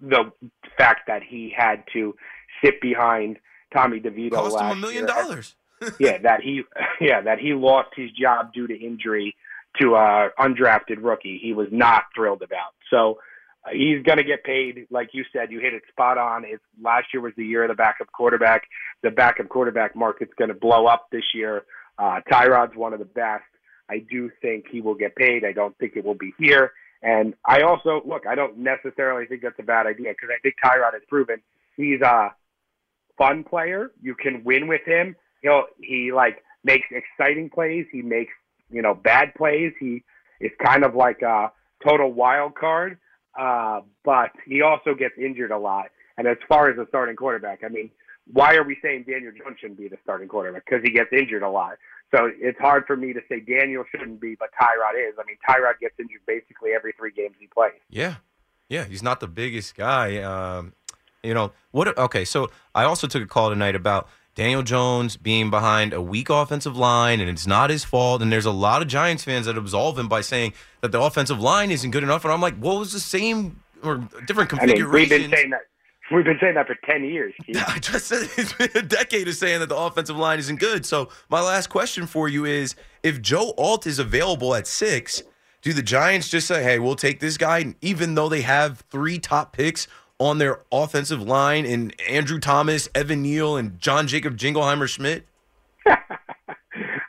[0.02, 0.32] the
[0.78, 2.16] fact that he had to
[2.64, 3.38] sit behind
[3.74, 5.16] Tommy DeVito Cost him a million year.
[5.16, 5.56] dollars.
[6.00, 6.64] yeah, that he
[7.02, 9.36] yeah that he lost his job due to injury
[9.82, 11.38] to a undrafted rookie.
[11.42, 12.74] He was not thrilled about.
[12.90, 13.20] So
[13.72, 15.52] he's going to get paid, like you said.
[15.52, 16.44] You hit it spot on.
[16.46, 18.64] It's last year was the year of the backup quarterback.
[19.04, 21.66] The backup quarterback market's going to blow up this year.
[21.98, 23.44] Uh, Tyrod's one of the best.
[23.90, 25.46] I do think he will get paid.
[25.46, 26.72] I don't think it will be here.
[27.02, 28.26] And I also look.
[28.28, 31.42] I don't necessarily think that's a bad idea because I think Tyrod has proven
[31.76, 32.34] he's a
[33.18, 33.92] fun player.
[34.02, 35.16] You can win with him.
[35.42, 37.86] He'll he like makes exciting plays.
[37.92, 38.34] He makes
[38.72, 39.74] you know bad plays.
[39.80, 40.04] He
[40.42, 41.52] is kind of like a
[41.88, 42.98] total wild card.
[43.38, 45.88] Uh, but he also gets injured a lot.
[46.18, 47.92] And as far as the starting quarterback, I mean,
[48.32, 50.66] why are we saying Daniel Jones shouldn't be the starting quarterback?
[50.66, 51.78] Because he gets injured a lot.
[52.14, 55.16] So it's hard for me to say Daniel shouldn't be, but Tyrod is.
[55.20, 57.74] I mean, Tyrod gets injured basically every three games he plays.
[57.90, 58.16] Yeah,
[58.70, 60.22] yeah, he's not the biggest guy.
[60.22, 60.74] Um,
[61.24, 61.98] you know what?
[61.98, 66.30] Okay, so I also took a call tonight about Daniel Jones being behind a weak
[66.30, 68.22] offensive line, and it's not his fault.
[68.22, 71.40] And there's a lot of Giants fans that absolve him by saying that the offensive
[71.40, 72.26] line isn't good enough.
[72.26, 75.62] And I'm like, what was the same or different I mean, we've been saying that.
[76.12, 77.34] We've been saying that for ten years.
[77.46, 77.64] Keith.
[77.66, 80.86] I just said it's been a decade of saying that the offensive line isn't good.
[80.86, 85.24] So my last question for you is: If Joe Alt is available at six,
[85.62, 89.18] do the Giants just say, "Hey, we'll take this guy," even though they have three
[89.18, 89.88] top picks
[90.20, 95.26] on their offensive line in Andrew Thomas, Evan Neal, and John Jacob Jingleheimer Schmidt?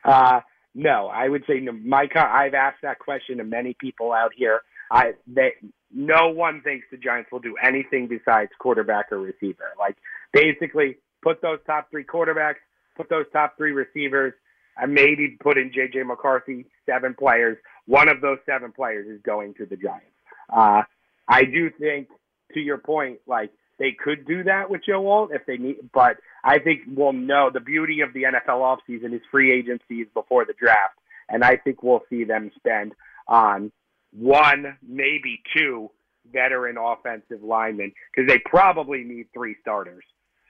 [0.07, 0.41] Uh,
[0.73, 1.73] no, I would say no.
[2.07, 4.61] Co- I've asked that question to many people out here.
[4.91, 5.55] I they
[5.93, 9.73] no one thinks the Giants will do anything besides quarterback or receiver.
[9.79, 9.97] Like
[10.33, 12.63] basically, put those top three quarterbacks,
[12.97, 14.33] put those top three receivers,
[14.77, 17.59] and maybe put in JJ McCarthy, seven players.
[17.87, 20.07] One of those seven players is going to the Giants.
[20.55, 20.83] Uh,
[21.27, 22.09] I do think,
[22.55, 26.17] to your point, like they could do that with Joe Alt if they need, but
[26.43, 30.45] I think we'll know the beauty of the NFL offseason is free agency is before
[30.45, 30.95] the draft.
[31.29, 32.93] And I think we'll see them spend
[33.27, 33.73] on
[34.13, 35.91] one, maybe two
[36.33, 40.05] veteran offensive linemen because they probably need three starters.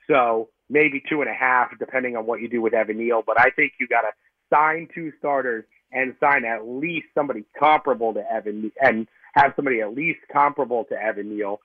[0.07, 3.23] So maybe two and a half, depending on what you do with Evan Neal.
[3.25, 4.11] But I think you got to
[4.53, 9.93] sign two starters and sign at least somebody comparable to Evan and have somebody at
[9.93, 11.59] least comparable to Evan Neal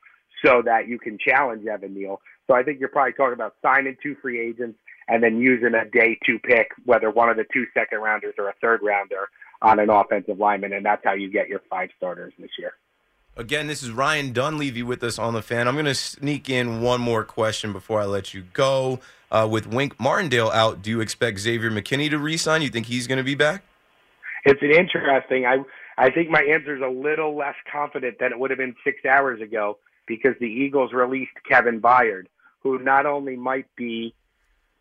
[0.44, 2.20] so that you can challenge Evan Neal.
[2.46, 4.78] So I think you're probably talking about signing two free agents
[5.08, 8.48] and then using a day two pick, whether one of the two second rounders or
[8.48, 9.28] a third rounder
[9.60, 12.74] on an offensive lineman, and that's how you get your five starters this year.
[13.36, 15.66] Again, this is Ryan Dunleavy with us on the fan.
[15.66, 19.00] I'm going to sneak in one more question before I let you go.
[19.30, 22.60] Uh, with Wink Martindale out, do you expect Xavier McKinney to resign?
[22.60, 23.62] You think he's going to be back?
[24.44, 25.46] It's an interesting.
[25.46, 25.58] I
[25.96, 29.04] I think my answer is a little less confident than it would have been six
[29.04, 32.26] hours ago because the Eagles released Kevin Byard,
[32.60, 34.14] who not only might be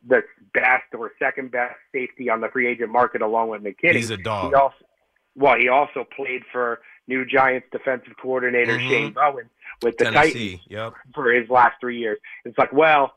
[0.07, 3.95] the best or second best safety on the free agent market along with McKinney.
[3.95, 4.49] He's a dog.
[4.49, 4.75] He also,
[5.35, 8.89] well, he also played for new Giants defensive coordinator Mhm.
[8.89, 9.49] Shane Bowen
[9.81, 10.57] with the Tennessee.
[10.57, 10.93] Titans Yep.
[11.13, 12.17] for his last three years.
[12.45, 13.15] It's like, well,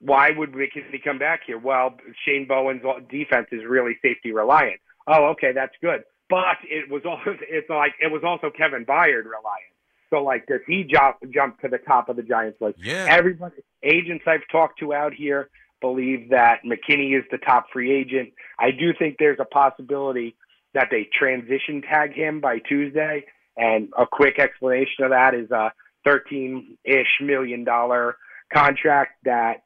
[0.00, 1.58] why would McKinney come back here?
[1.58, 4.80] Well, Shane Bowen's defense is really safety reliant.
[5.06, 6.04] Oh, okay, that's good.
[6.28, 9.69] But it was also it's like it was also Kevin Byard reliant.
[10.10, 12.78] So like, does he jump jump to the top of the Giants list?
[12.82, 13.06] Yeah.
[13.08, 15.48] Everybody, agents I've talked to out here
[15.80, 18.32] believe that McKinney is the top free agent.
[18.58, 20.36] I do think there's a possibility
[20.74, 23.24] that they transition tag him by Tuesday.
[23.56, 25.72] And a quick explanation of that is a
[26.04, 28.16] 13 ish million dollar
[28.52, 29.62] contract that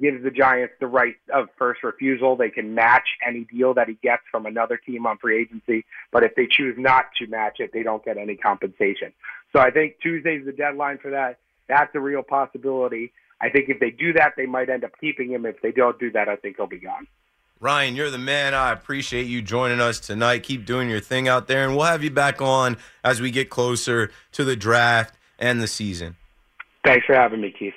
[0.00, 2.36] gives the Giants the right of first refusal.
[2.36, 5.84] They can match any deal that he gets from another team on free agency.
[6.12, 9.12] But if they choose not to match it, they don't get any compensation.
[9.52, 11.38] So I think Tuesday's the deadline for that.
[11.68, 13.12] That's a real possibility.
[13.40, 15.44] I think if they do that, they might end up keeping him.
[15.44, 17.06] If they don't do that, I think he'll be gone.
[17.58, 18.54] Ryan, you're the man.
[18.54, 20.42] I appreciate you joining us tonight.
[20.42, 23.48] Keep doing your thing out there, and we'll have you back on as we get
[23.48, 26.16] closer to the draft and the season.
[26.84, 27.74] Thanks for having me, Keith.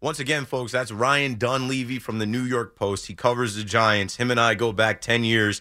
[0.00, 3.06] Once again, folks, that's Ryan Dunleavy from the New York Post.
[3.06, 4.14] He covers the Giants.
[4.14, 5.60] Him and I go back 10 years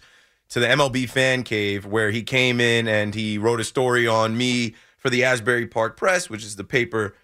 [0.50, 4.38] to the MLB Fan Cave where he came in and he wrote a story on
[4.38, 7.16] me for the Asbury Park Press, which is the paper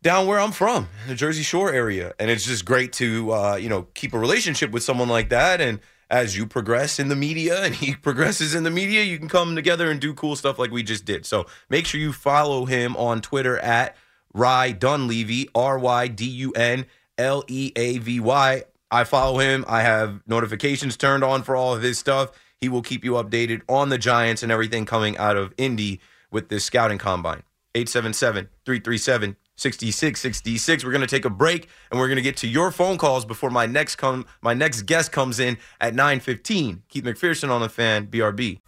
[0.00, 2.14] down where I'm from, the Jersey Shore area.
[2.18, 5.60] And it's just great to, uh, you know, keep a relationship with someone like that.
[5.60, 9.28] And as you progress in the media and he progresses in the media, you can
[9.28, 11.26] come together and do cool stuff like we just did.
[11.26, 13.94] So make sure you follow him on Twitter at
[14.36, 16.84] Rye Dunleavy, R Y D U N
[17.16, 18.62] L E A V Y.
[18.90, 19.64] I follow him.
[19.66, 22.30] I have notifications turned on for all of his stuff.
[22.60, 26.50] He will keep you updated on the Giants and everything coming out of Indy with
[26.50, 27.42] this scouting combine.
[27.74, 30.84] 877 337 6666.
[30.84, 33.24] We're going to take a break and we're going to get to your phone calls
[33.24, 36.82] before my next come my next guest comes in at 9:15.
[36.88, 38.60] Keith McPherson on the fan, BRB.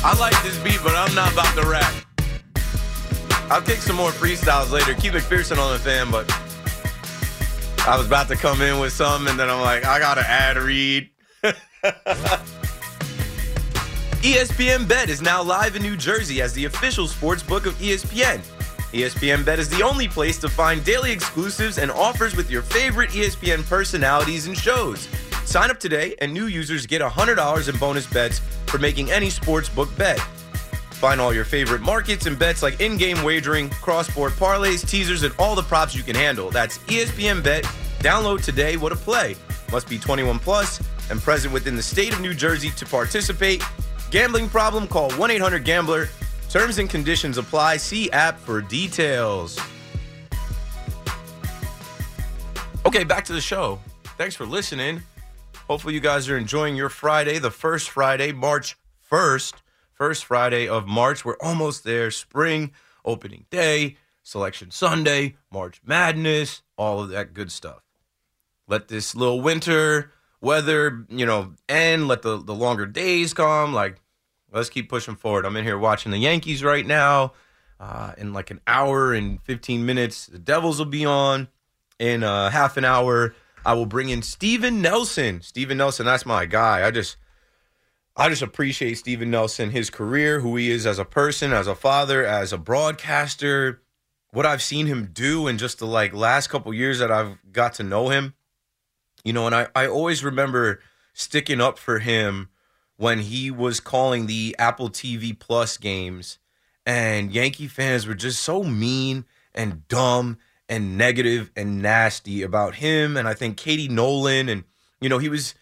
[0.00, 2.07] I like this beat, but I'm not about to rap.
[3.50, 4.92] I'll kick some more freestyles later.
[4.94, 6.30] Keith McPherson on the fan, but
[7.88, 10.58] I was about to come in with some, and then I'm like, I gotta add
[10.58, 11.08] read.
[14.20, 18.40] ESPN Bet is now live in New Jersey as the official sports book of ESPN.
[18.92, 23.10] ESPN Bet is the only place to find daily exclusives and offers with your favorite
[23.10, 25.08] ESPN personalities and shows.
[25.46, 29.70] Sign up today, and new users get $100 in bonus bets for making any sports
[29.70, 30.20] book bet.
[30.98, 35.54] Find all your favorite markets and bets like in-game wagering, cross-board parlays, teasers, and all
[35.54, 36.50] the props you can handle.
[36.50, 37.62] That's ESPN Bet.
[38.00, 38.76] Download today.
[38.76, 39.36] What a play!
[39.70, 43.62] Must be 21 plus and present within the state of New Jersey to participate.
[44.10, 44.88] Gambling problem?
[44.88, 46.08] Call 1-800-GAMBLER.
[46.50, 47.76] Terms and conditions apply.
[47.76, 49.56] See app for details.
[52.84, 53.78] Okay, back to the show.
[54.16, 55.00] Thanks for listening.
[55.68, 58.76] Hopefully, you guys are enjoying your Friday, the first Friday, March
[59.12, 59.54] 1st.
[59.98, 61.24] First Friday of March.
[61.24, 62.12] We're almost there.
[62.12, 62.70] Spring,
[63.04, 67.82] opening day, selection Sunday, March Madness, all of that good stuff.
[68.68, 72.06] Let this little winter weather, you know, end.
[72.06, 73.74] Let the, the longer days come.
[73.74, 74.00] Like,
[74.52, 75.44] let's keep pushing forward.
[75.44, 77.32] I'm in here watching the Yankees right now.
[77.80, 81.48] Uh, in like an hour and 15 minutes, the Devils will be on.
[81.98, 83.34] In uh, half an hour,
[83.66, 85.42] I will bring in Stephen Nelson.
[85.42, 86.86] Stephen Nelson, that's my guy.
[86.86, 87.16] I just
[88.18, 91.76] I just appreciate Stephen Nelson, his career, who he is as a person, as a
[91.76, 93.80] father, as a broadcaster,
[94.32, 97.74] what I've seen him do in just the like last couple years that I've got
[97.74, 98.34] to know him.
[99.22, 100.80] You know, and I, I always remember
[101.14, 102.48] sticking up for him
[102.96, 106.38] when he was calling the Apple TV Plus games,
[106.84, 110.38] and Yankee fans were just so mean and dumb
[110.68, 113.16] and negative and nasty about him.
[113.16, 114.64] And I think Katie Nolan, and
[115.00, 115.54] you know, he was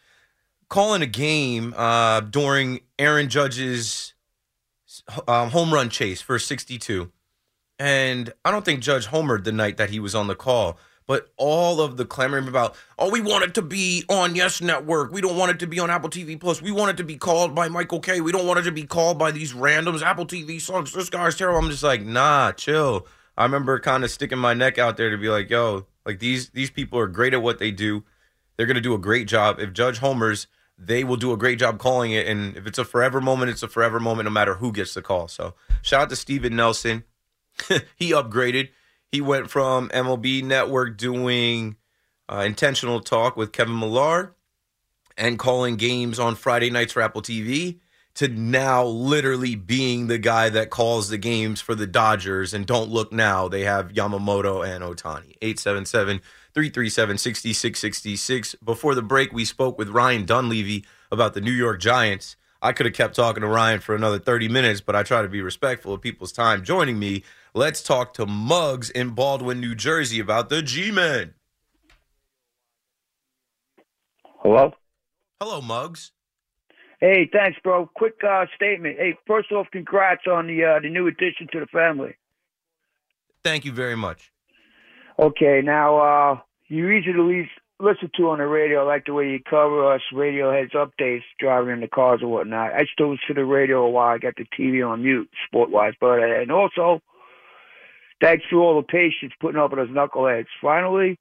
[0.69, 4.15] calling a game uh, during Aaron Judge's
[5.29, 7.11] um, home run chase for 62.
[7.79, 11.29] And I don't think Judge homered the night that he was on the call, but
[11.37, 15.13] all of the clamoring about, oh, we want it to be on Yes Network.
[15.13, 16.63] We don't want it to be on Apple TV Plus.
[16.63, 18.21] We want it to be called by Michael Kay.
[18.21, 20.03] We don't want it to be called by these randoms.
[20.03, 20.93] Apple TV sucks.
[20.93, 21.59] This guy's terrible.
[21.59, 23.07] I'm just like, nah, chill.
[23.37, 26.51] I remember kind of sticking my neck out there to be like, yo, like these
[26.51, 28.05] these people are great at what they do.
[28.57, 29.61] They're gonna do a great job.
[29.61, 30.47] If Judge homers,
[30.79, 32.27] they will do a great job calling it.
[32.27, 35.03] And if it's a forever moment, it's a forever moment, no matter who gets the
[35.03, 35.29] call.
[35.29, 37.05] So shout out to Stephen Nelson.
[37.97, 38.71] he upgraded.
[39.11, 41.77] He went from MLB Network doing
[42.29, 44.35] uh, intentional talk with Kevin Millar
[45.17, 47.79] and calling games on Friday nights for Apple TV
[48.15, 52.55] to now literally being the guy that calls the games for the Dodgers.
[52.55, 55.37] And don't look now, they have Yamamoto and Ohtani.
[55.43, 56.23] 877
[56.57, 58.55] 337 6666.
[58.65, 62.35] Before the break, we spoke with Ryan Dunleavy about the New York Giants.
[62.63, 65.29] I could have kept talking to Ryan for another 30 minutes, but I try to
[65.29, 66.65] be respectful of people's time.
[66.65, 71.35] Joining me, let's talk to Muggs in Baldwin, New Jersey about the G Men.
[74.39, 74.73] Hello?
[75.39, 76.13] Hello, Muggs.
[77.01, 77.91] Hey, thanks, bro.
[77.95, 78.97] Quick uh, statement.
[78.99, 82.15] Hey, first off, congrats on the uh, the new addition to the family.
[83.45, 84.33] Thank you very much.
[85.19, 86.89] Okay, now uh, you
[87.27, 88.83] least listen to on the radio.
[88.83, 90.01] I like the way you cover us.
[90.13, 92.73] Radio has updates driving in the cars and whatnot.
[92.73, 94.15] I still listen to the radio a while.
[94.15, 97.01] I got the TV on mute, sport wise, but and also
[98.21, 100.47] thanks to all the patience putting up with us knuckleheads.
[100.61, 101.19] Finally,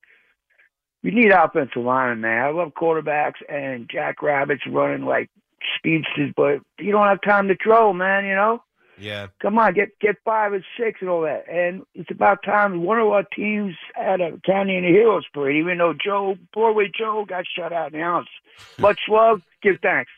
[1.03, 2.45] we need offensive linemen, man.
[2.45, 5.29] I love quarterbacks and jackrabbits running like
[5.77, 8.25] speedsters, but you don't have time to throw, man.
[8.25, 8.63] You know.
[8.97, 9.27] Yeah.
[9.41, 11.45] Come on, get get five and six and all that.
[11.49, 15.57] And it's about time one of our teams had a county in the heroes parade,
[15.57, 18.27] even though Joe Broadway Joe got shut out in the house.
[18.79, 20.11] Much love, give thanks.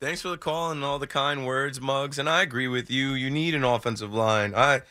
[0.00, 2.18] Thanks for the call and all the kind words, Mugs.
[2.18, 3.14] And I agree with you.
[3.14, 4.54] You need an offensive line.
[4.54, 4.82] I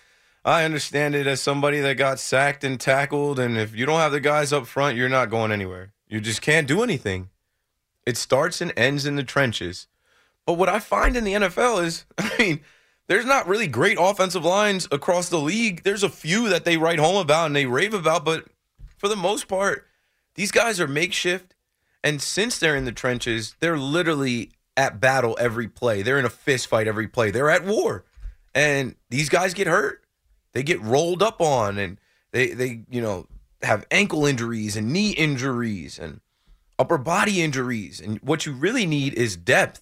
[0.46, 4.12] I understand it as somebody that got sacked and tackled, and if you don't have
[4.12, 5.94] the guys up front, you're not going anywhere.
[6.08, 7.30] You just can't do anything.
[8.06, 9.88] It starts and ends in the trenches.
[10.46, 12.62] But what I find in the NFL is, I mean,
[13.08, 15.84] there's not really great offensive lines across the league.
[15.84, 18.46] There's a few that they write home about and they rave about, but
[18.98, 19.88] for the most part,
[20.36, 21.54] these guys are makeshift.
[22.04, 26.02] And since they're in the trenches, they're literally at battle every play.
[26.02, 27.32] They're in a fist fight every play.
[27.32, 28.06] They're at war.
[28.56, 30.04] And these guys get hurt.
[30.54, 32.00] They get rolled up on and
[32.32, 33.28] they they, you know,
[33.62, 36.22] have ankle injuries and knee injuries and
[36.78, 38.00] upper body injuries.
[38.00, 39.82] And what you really need is depth.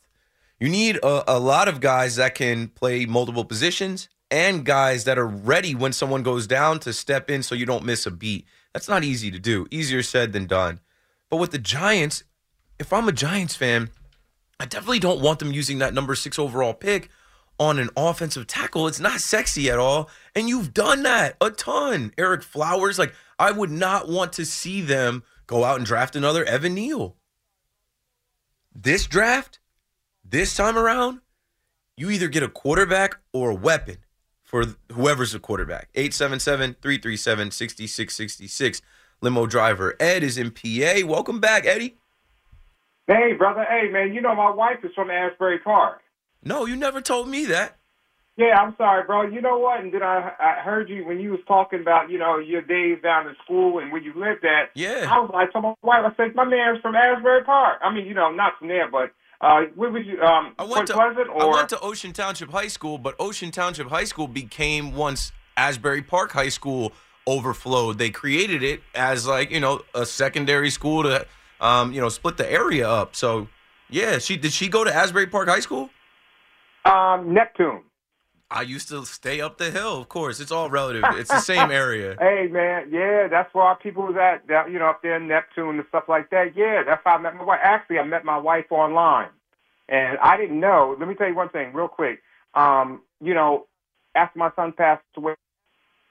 [0.61, 5.17] You need a, a, lot of guys that can play multiple positions and guys that
[5.17, 8.45] are ready when someone goes down to step in so you don't miss a beat.
[8.71, 9.65] That's not easy to do.
[9.71, 10.79] Easier said than done.
[11.31, 12.25] But with the Giants,
[12.77, 13.89] if I'm a Giants fan,
[14.59, 17.09] I definitely don't want them using that number six overall pick
[17.59, 18.87] on an offensive tackle.
[18.87, 20.11] It's not sexy at all.
[20.35, 22.13] And you've done that a ton.
[22.19, 26.45] Ereck Flowers, like, I would not want to see them go out and draft another
[26.45, 27.15] Evan Neal.
[28.75, 29.57] This draft,
[30.31, 31.19] this time around,
[31.97, 33.97] you either get a quarterback or a weapon
[34.43, 35.89] for whoever's the quarterback.
[35.93, 38.81] 877 337 6666.
[39.21, 41.05] Limo driver Ed is in PA.
[41.05, 41.97] Welcome back, Eddie.
[43.07, 43.65] Hey, brother.
[43.69, 46.01] Hey, man, you know my wife is from Asbury Park.
[46.43, 47.77] No, you never told me that.
[48.37, 49.23] Yeah, I'm sorry, bro.
[49.23, 49.81] You know what?
[49.81, 52.97] And then I I heard you when you was talking about you know your days
[53.03, 54.71] down in school and where you lived at.
[54.73, 55.07] Yeah.
[55.11, 57.79] I was like, told my wife, I said my man's from Asbury Park.
[57.83, 59.11] I mean, you know, not from there, but
[59.41, 60.21] uh, where would you?
[60.21, 64.03] Um, I went to I went to Ocean Township High School, but Ocean Township High
[64.03, 66.93] School became once Asbury Park High School
[67.25, 67.97] overflowed.
[67.97, 71.25] They created it as like you know a secondary school to
[71.59, 73.15] um, you know split the area up.
[73.15, 73.47] So
[73.89, 75.89] yeah, she did she go to Asbury Park High School?
[76.85, 77.81] Um, Neptune.
[78.51, 80.01] I used to stay up the hill.
[80.01, 81.03] Of course, it's all relative.
[81.13, 82.17] It's the same area.
[82.19, 84.45] hey man, yeah, that's where our people was at.
[84.47, 86.55] That, you know, up there in Neptune and stuff like that.
[86.55, 87.59] Yeah, that's how I met my wife.
[87.63, 89.29] Actually, I met my wife online,
[89.87, 90.95] and I didn't know.
[90.99, 92.21] Let me tell you one thing, real quick.
[92.53, 93.67] Um, you know,
[94.15, 95.35] after my son passed away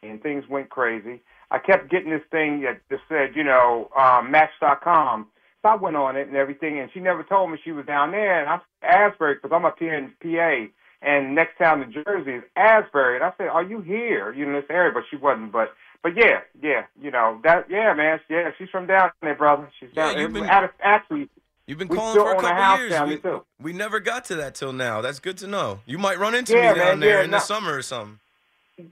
[0.02, 1.20] and things went crazy,
[1.50, 5.28] I kept getting this thing that just said, you know, um, Match.com.
[5.60, 8.12] So I went on it and everything, and she never told me she was down
[8.12, 8.40] there.
[8.40, 10.72] And I'm Asbury because I'm up here in PA
[11.02, 13.16] and next town in Jersey is Asbury.
[13.16, 14.32] And I said, "Are you here?
[14.32, 15.52] You know this area?" But she wasn't.
[15.52, 15.72] But
[16.02, 17.70] but yeah, yeah, you know that.
[17.70, 18.20] Yeah, man.
[18.28, 19.68] Yeah, she's from down there, brother.
[19.78, 20.14] She's down.
[20.14, 21.28] Yeah, you've been, actually,
[21.66, 23.00] You've been calling for a couple years.
[23.08, 23.44] We, too.
[23.60, 25.02] we never got to that till now.
[25.02, 25.80] That's good to know.
[25.86, 27.82] You might run into Yeah, me down man, there yeah, in no- the summer or
[27.82, 28.18] something.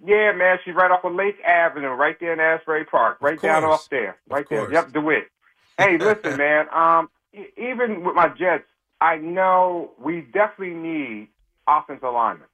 [0.05, 3.65] Yeah, man, she's right off of Lake Avenue, right there in Asbury Park, right down
[3.65, 4.71] off there, right there.
[4.73, 5.29] Yep, DeWitt.
[5.79, 6.67] Hey, listen, man.
[6.75, 8.65] Um, e- even with my Jets,
[9.01, 11.29] I know we definitely need
[11.69, 12.49] offensive linemen,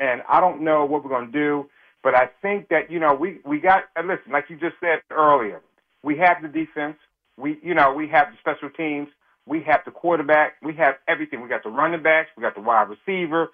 [0.00, 1.68] and I don't know what we're gonna do,
[2.02, 3.84] but I think that you know we we got.
[3.96, 5.60] Listen, like you just said earlier,
[6.02, 6.96] we have the defense.
[7.36, 9.08] We you know we have the special teams.
[9.46, 10.54] We have the quarterback.
[10.62, 11.40] We have everything.
[11.40, 12.30] We got the running backs.
[12.36, 13.50] We got the wide receiver.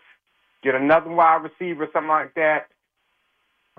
[0.63, 2.69] Get another wide receiver, something like that.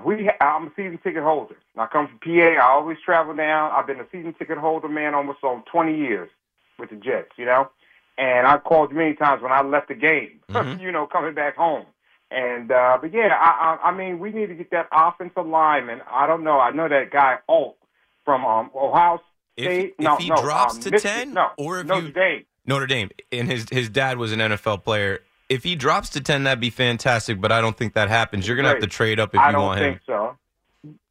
[0.04, 1.56] We, ha- I'm a season ticket holder.
[1.78, 2.62] I come from PA.
[2.62, 3.72] I always travel down.
[3.72, 6.30] I've been a season ticket holder, man, almost on 20 years
[6.78, 7.70] with the Jets, you know.
[8.18, 10.40] And I called you many times when I left the game,
[10.80, 11.86] you know, coming back home.
[12.32, 16.02] And uh, but yeah, I, I I mean, we need to get that offensive lineman.
[16.10, 16.60] I don't know.
[16.60, 17.78] I know that guy Alt
[18.24, 19.20] from um, Ohio
[19.58, 19.96] State.
[19.98, 22.46] if no, he no, drops um, to Michigan- 10, no, or if Notre you Dame.
[22.66, 25.20] Notre Dame, and his his dad was an NFL player.
[25.50, 28.48] If he drops to 10, that'd be fantastic, but I don't think that happens.
[28.48, 29.86] You're going to have to trade up if I you want him.
[29.86, 30.38] I don't think so.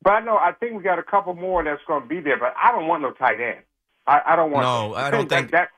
[0.02, 2.36] But I know I think we got a couple more that's going to be there.
[2.38, 3.60] But I don't want no tight end.
[4.08, 4.64] I, I don't want.
[4.64, 5.68] No, I don't that, think- that.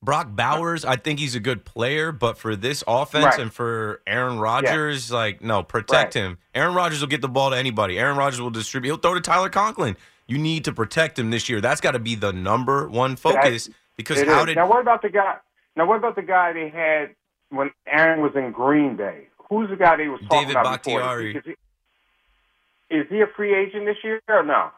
[0.00, 3.38] Brock Bowers, I think he's a good player, but for this offense Right.
[3.40, 6.22] and for Aaron Rodgers, like, no, protect Right.
[6.22, 6.38] him.
[6.54, 7.98] Aaron Rodgers will get the ball to anybody.
[7.98, 8.90] Aaron Rodgers will distribute.
[8.90, 9.96] He'll throw to Tyler Conklin.
[10.28, 11.60] You need to protect him this year.
[11.60, 15.08] That's got to be the number one focus because how did now what about the
[15.08, 15.36] guy?
[15.74, 17.14] Now what about the guy they had
[17.48, 19.26] when Aaron was in Green Bay?
[19.50, 21.00] Who's the guy they was talking David about before?
[21.00, 21.36] Bakhtiari.
[21.36, 24.70] Is he, is he a free agent this year or no?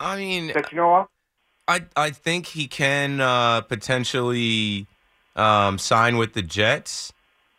[0.00, 1.06] I mean, That you know of?
[1.68, 4.86] I I think he can uh, potentially
[5.36, 7.12] um, sign with the Jets,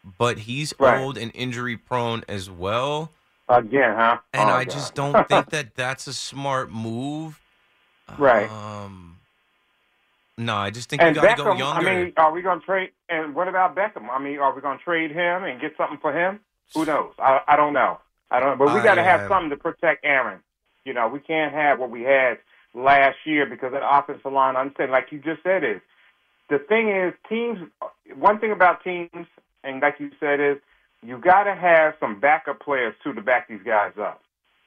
[0.03, 0.97] but he's Right.
[0.99, 3.13] old and injury prone as well.
[3.49, 4.17] Again, huh?
[4.33, 4.73] And Oh, I God.
[4.73, 7.41] just don't think that that's a smart move.
[8.17, 8.49] Right.
[8.49, 9.17] Um,
[10.37, 12.65] no, I just think you And got to go I mean, are we going to
[12.65, 12.89] trade?
[13.09, 14.09] And what about Beckham?
[14.09, 16.39] I mean, are we going to trade him and get something for him?
[16.75, 17.13] Who knows?
[17.19, 17.99] I, I don't know.
[18.31, 18.57] I don't.
[18.57, 20.39] But we got to have something to protect Aaron.
[20.85, 22.37] You know, we can't have what we had
[22.73, 24.55] last year because that offensive line.
[24.55, 25.81] I'm saying, like you just said, is
[26.49, 27.59] the thing is teams.
[28.15, 29.27] One thing about teams,
[29.63, 30.57] and like you said, is
[31.03, 34.21] you got to have some backup players too to back these guys up.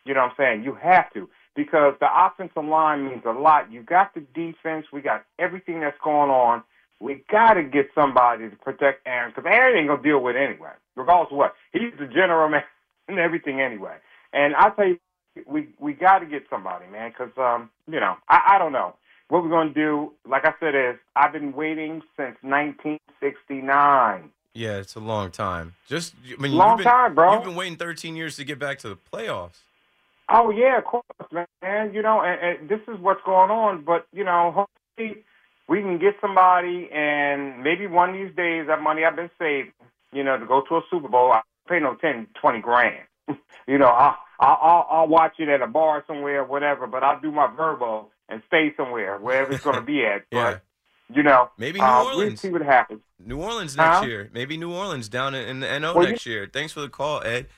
[0.04, 0.64] You know what I'm saying?
[0.64, 3.70] You have to because the offensive line means a lot.
[3.70, 4.86] You got the defense.
[4.92, 6.62] We got everything that's going on.
[7.00, 10.38] We got to get somebody to protect Aaron because Aaron ain't gonna deal with it
[10.38, 10.72] anyway.
[10.96, 12.62] Regardless of what, he's the general man
[13.08, 13.96] and everything anyway.
[14.32, 14.98] And I tell you,
[15.46, 18.94] we we got to get somebody, man, because um, you know, I, I don't know
[19.28, 20.12] what we're gonna do.
[20.28, 24.30] Like I said, is I've been waiting since 1969.
[24.54, 25.74] yeah, it's a long time.
[25.88, 27.34] Just I mean, Long you've been, time, bro.
[27.34, 29.58] You've been waiting 13 years to get back to the playoffs.
[30.28, 31.04] Oh yeah, of course,
[31.62, 31.92] man.
[31.92, 33.84] You know, and, and this is what's going on.
[33.84, 35.24] But you know, hopefully
[35.68, 39.72] we can get somebody, and maybe one of these days that money I've been saving,
[40.12, 43.04] you know, to go to a Super Bowl, I pay no ten, twenty grand.
[43.68, 46.86] you know, I'll, I'll I'll I'll watch it at a bar somewhere, whatever.
[46.86, 50.22] But I'll do my verbal and stay somewhere wherever it's going to be at.
[50.30, 50.52] Yeah.
[50.52, 50.62] But
[51.16, 52.30] you know, Maybe New uh, Orleans.
[52.30, 53.00] We'll see what happens.
[53.18, 54.04] New Orleans next Huh?
[54.06, 54.30] year.
[54.32, 56.48] Maybe New Orleans down in, in the NO Well, you- next year.
[56.52, 57.48] Thanks for the call, Ed.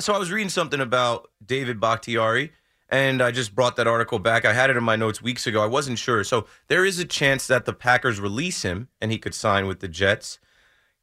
[0.00, 2.52] So I was reading something about David Bakhtiari,
[2.88, 4.44] and I just brought that article back.
[4.44, 5.62] I had it in my notes weeks ago.
[5.62, 6.24] I wasn't sure.
[6.24, 9.80] So there is a chance that the Packers release him and he could sign with
[9.80, 10.38] the Jets.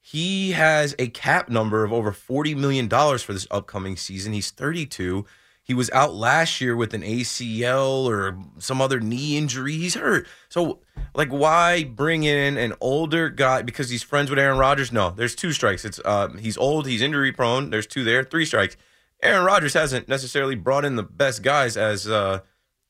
[0.02, 4.34] He has a cap number of over $40 million for this upcoming season.
[4.34, 5.26] He's 32.
[5.64, 9.74] He was out last year with an ACL or some other knee injury.
[9.74, 10.28] He's hurt.
[10.50, 10.80] So,
[11.14, 14.92] like, why bring in an older guy because he's friends with Aaron Rodgers?
[14.92, 15.86] No, there's two strikes.
[15.86, 17.70] It's um, he's old, he's injury prone.
[17.70, 18.76] There's two there, three strikes.
[19.22, 22.40] Aaron Rodgers hasn't necessarily brought in the best guys as, uh,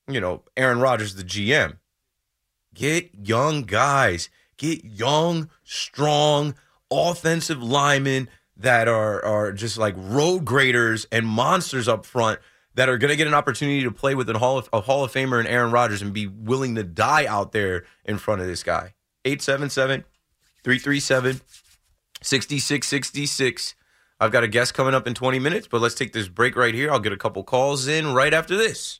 [0.07, 1.77] you know, Aaron Rodgers, the GM.
[2.73, 4.29] Get young guys.
[4.57, 6.55] Get young, strong,
[6.91, 12.39] offensive linemen that are are just like road graders and monsters up front
[12.75, 15.03] that are going to get an opportunity to play with a Hall of, a Hall
[15.03, 18.47] of Famer and Aaron Rodgers and be willing to die out there in front of
[18.47, 18.93] this guy.
[19.25, 20.05] 877
[20.63, 21.41] 337
[22.21, 23.75] 6666.
[24.19, 26.73] I've got a guest coming up in 20 minutes, but let's take this break right
[26.73, 26.91] here.
[26.91, 28.99] I'll get a couple calls in right after this.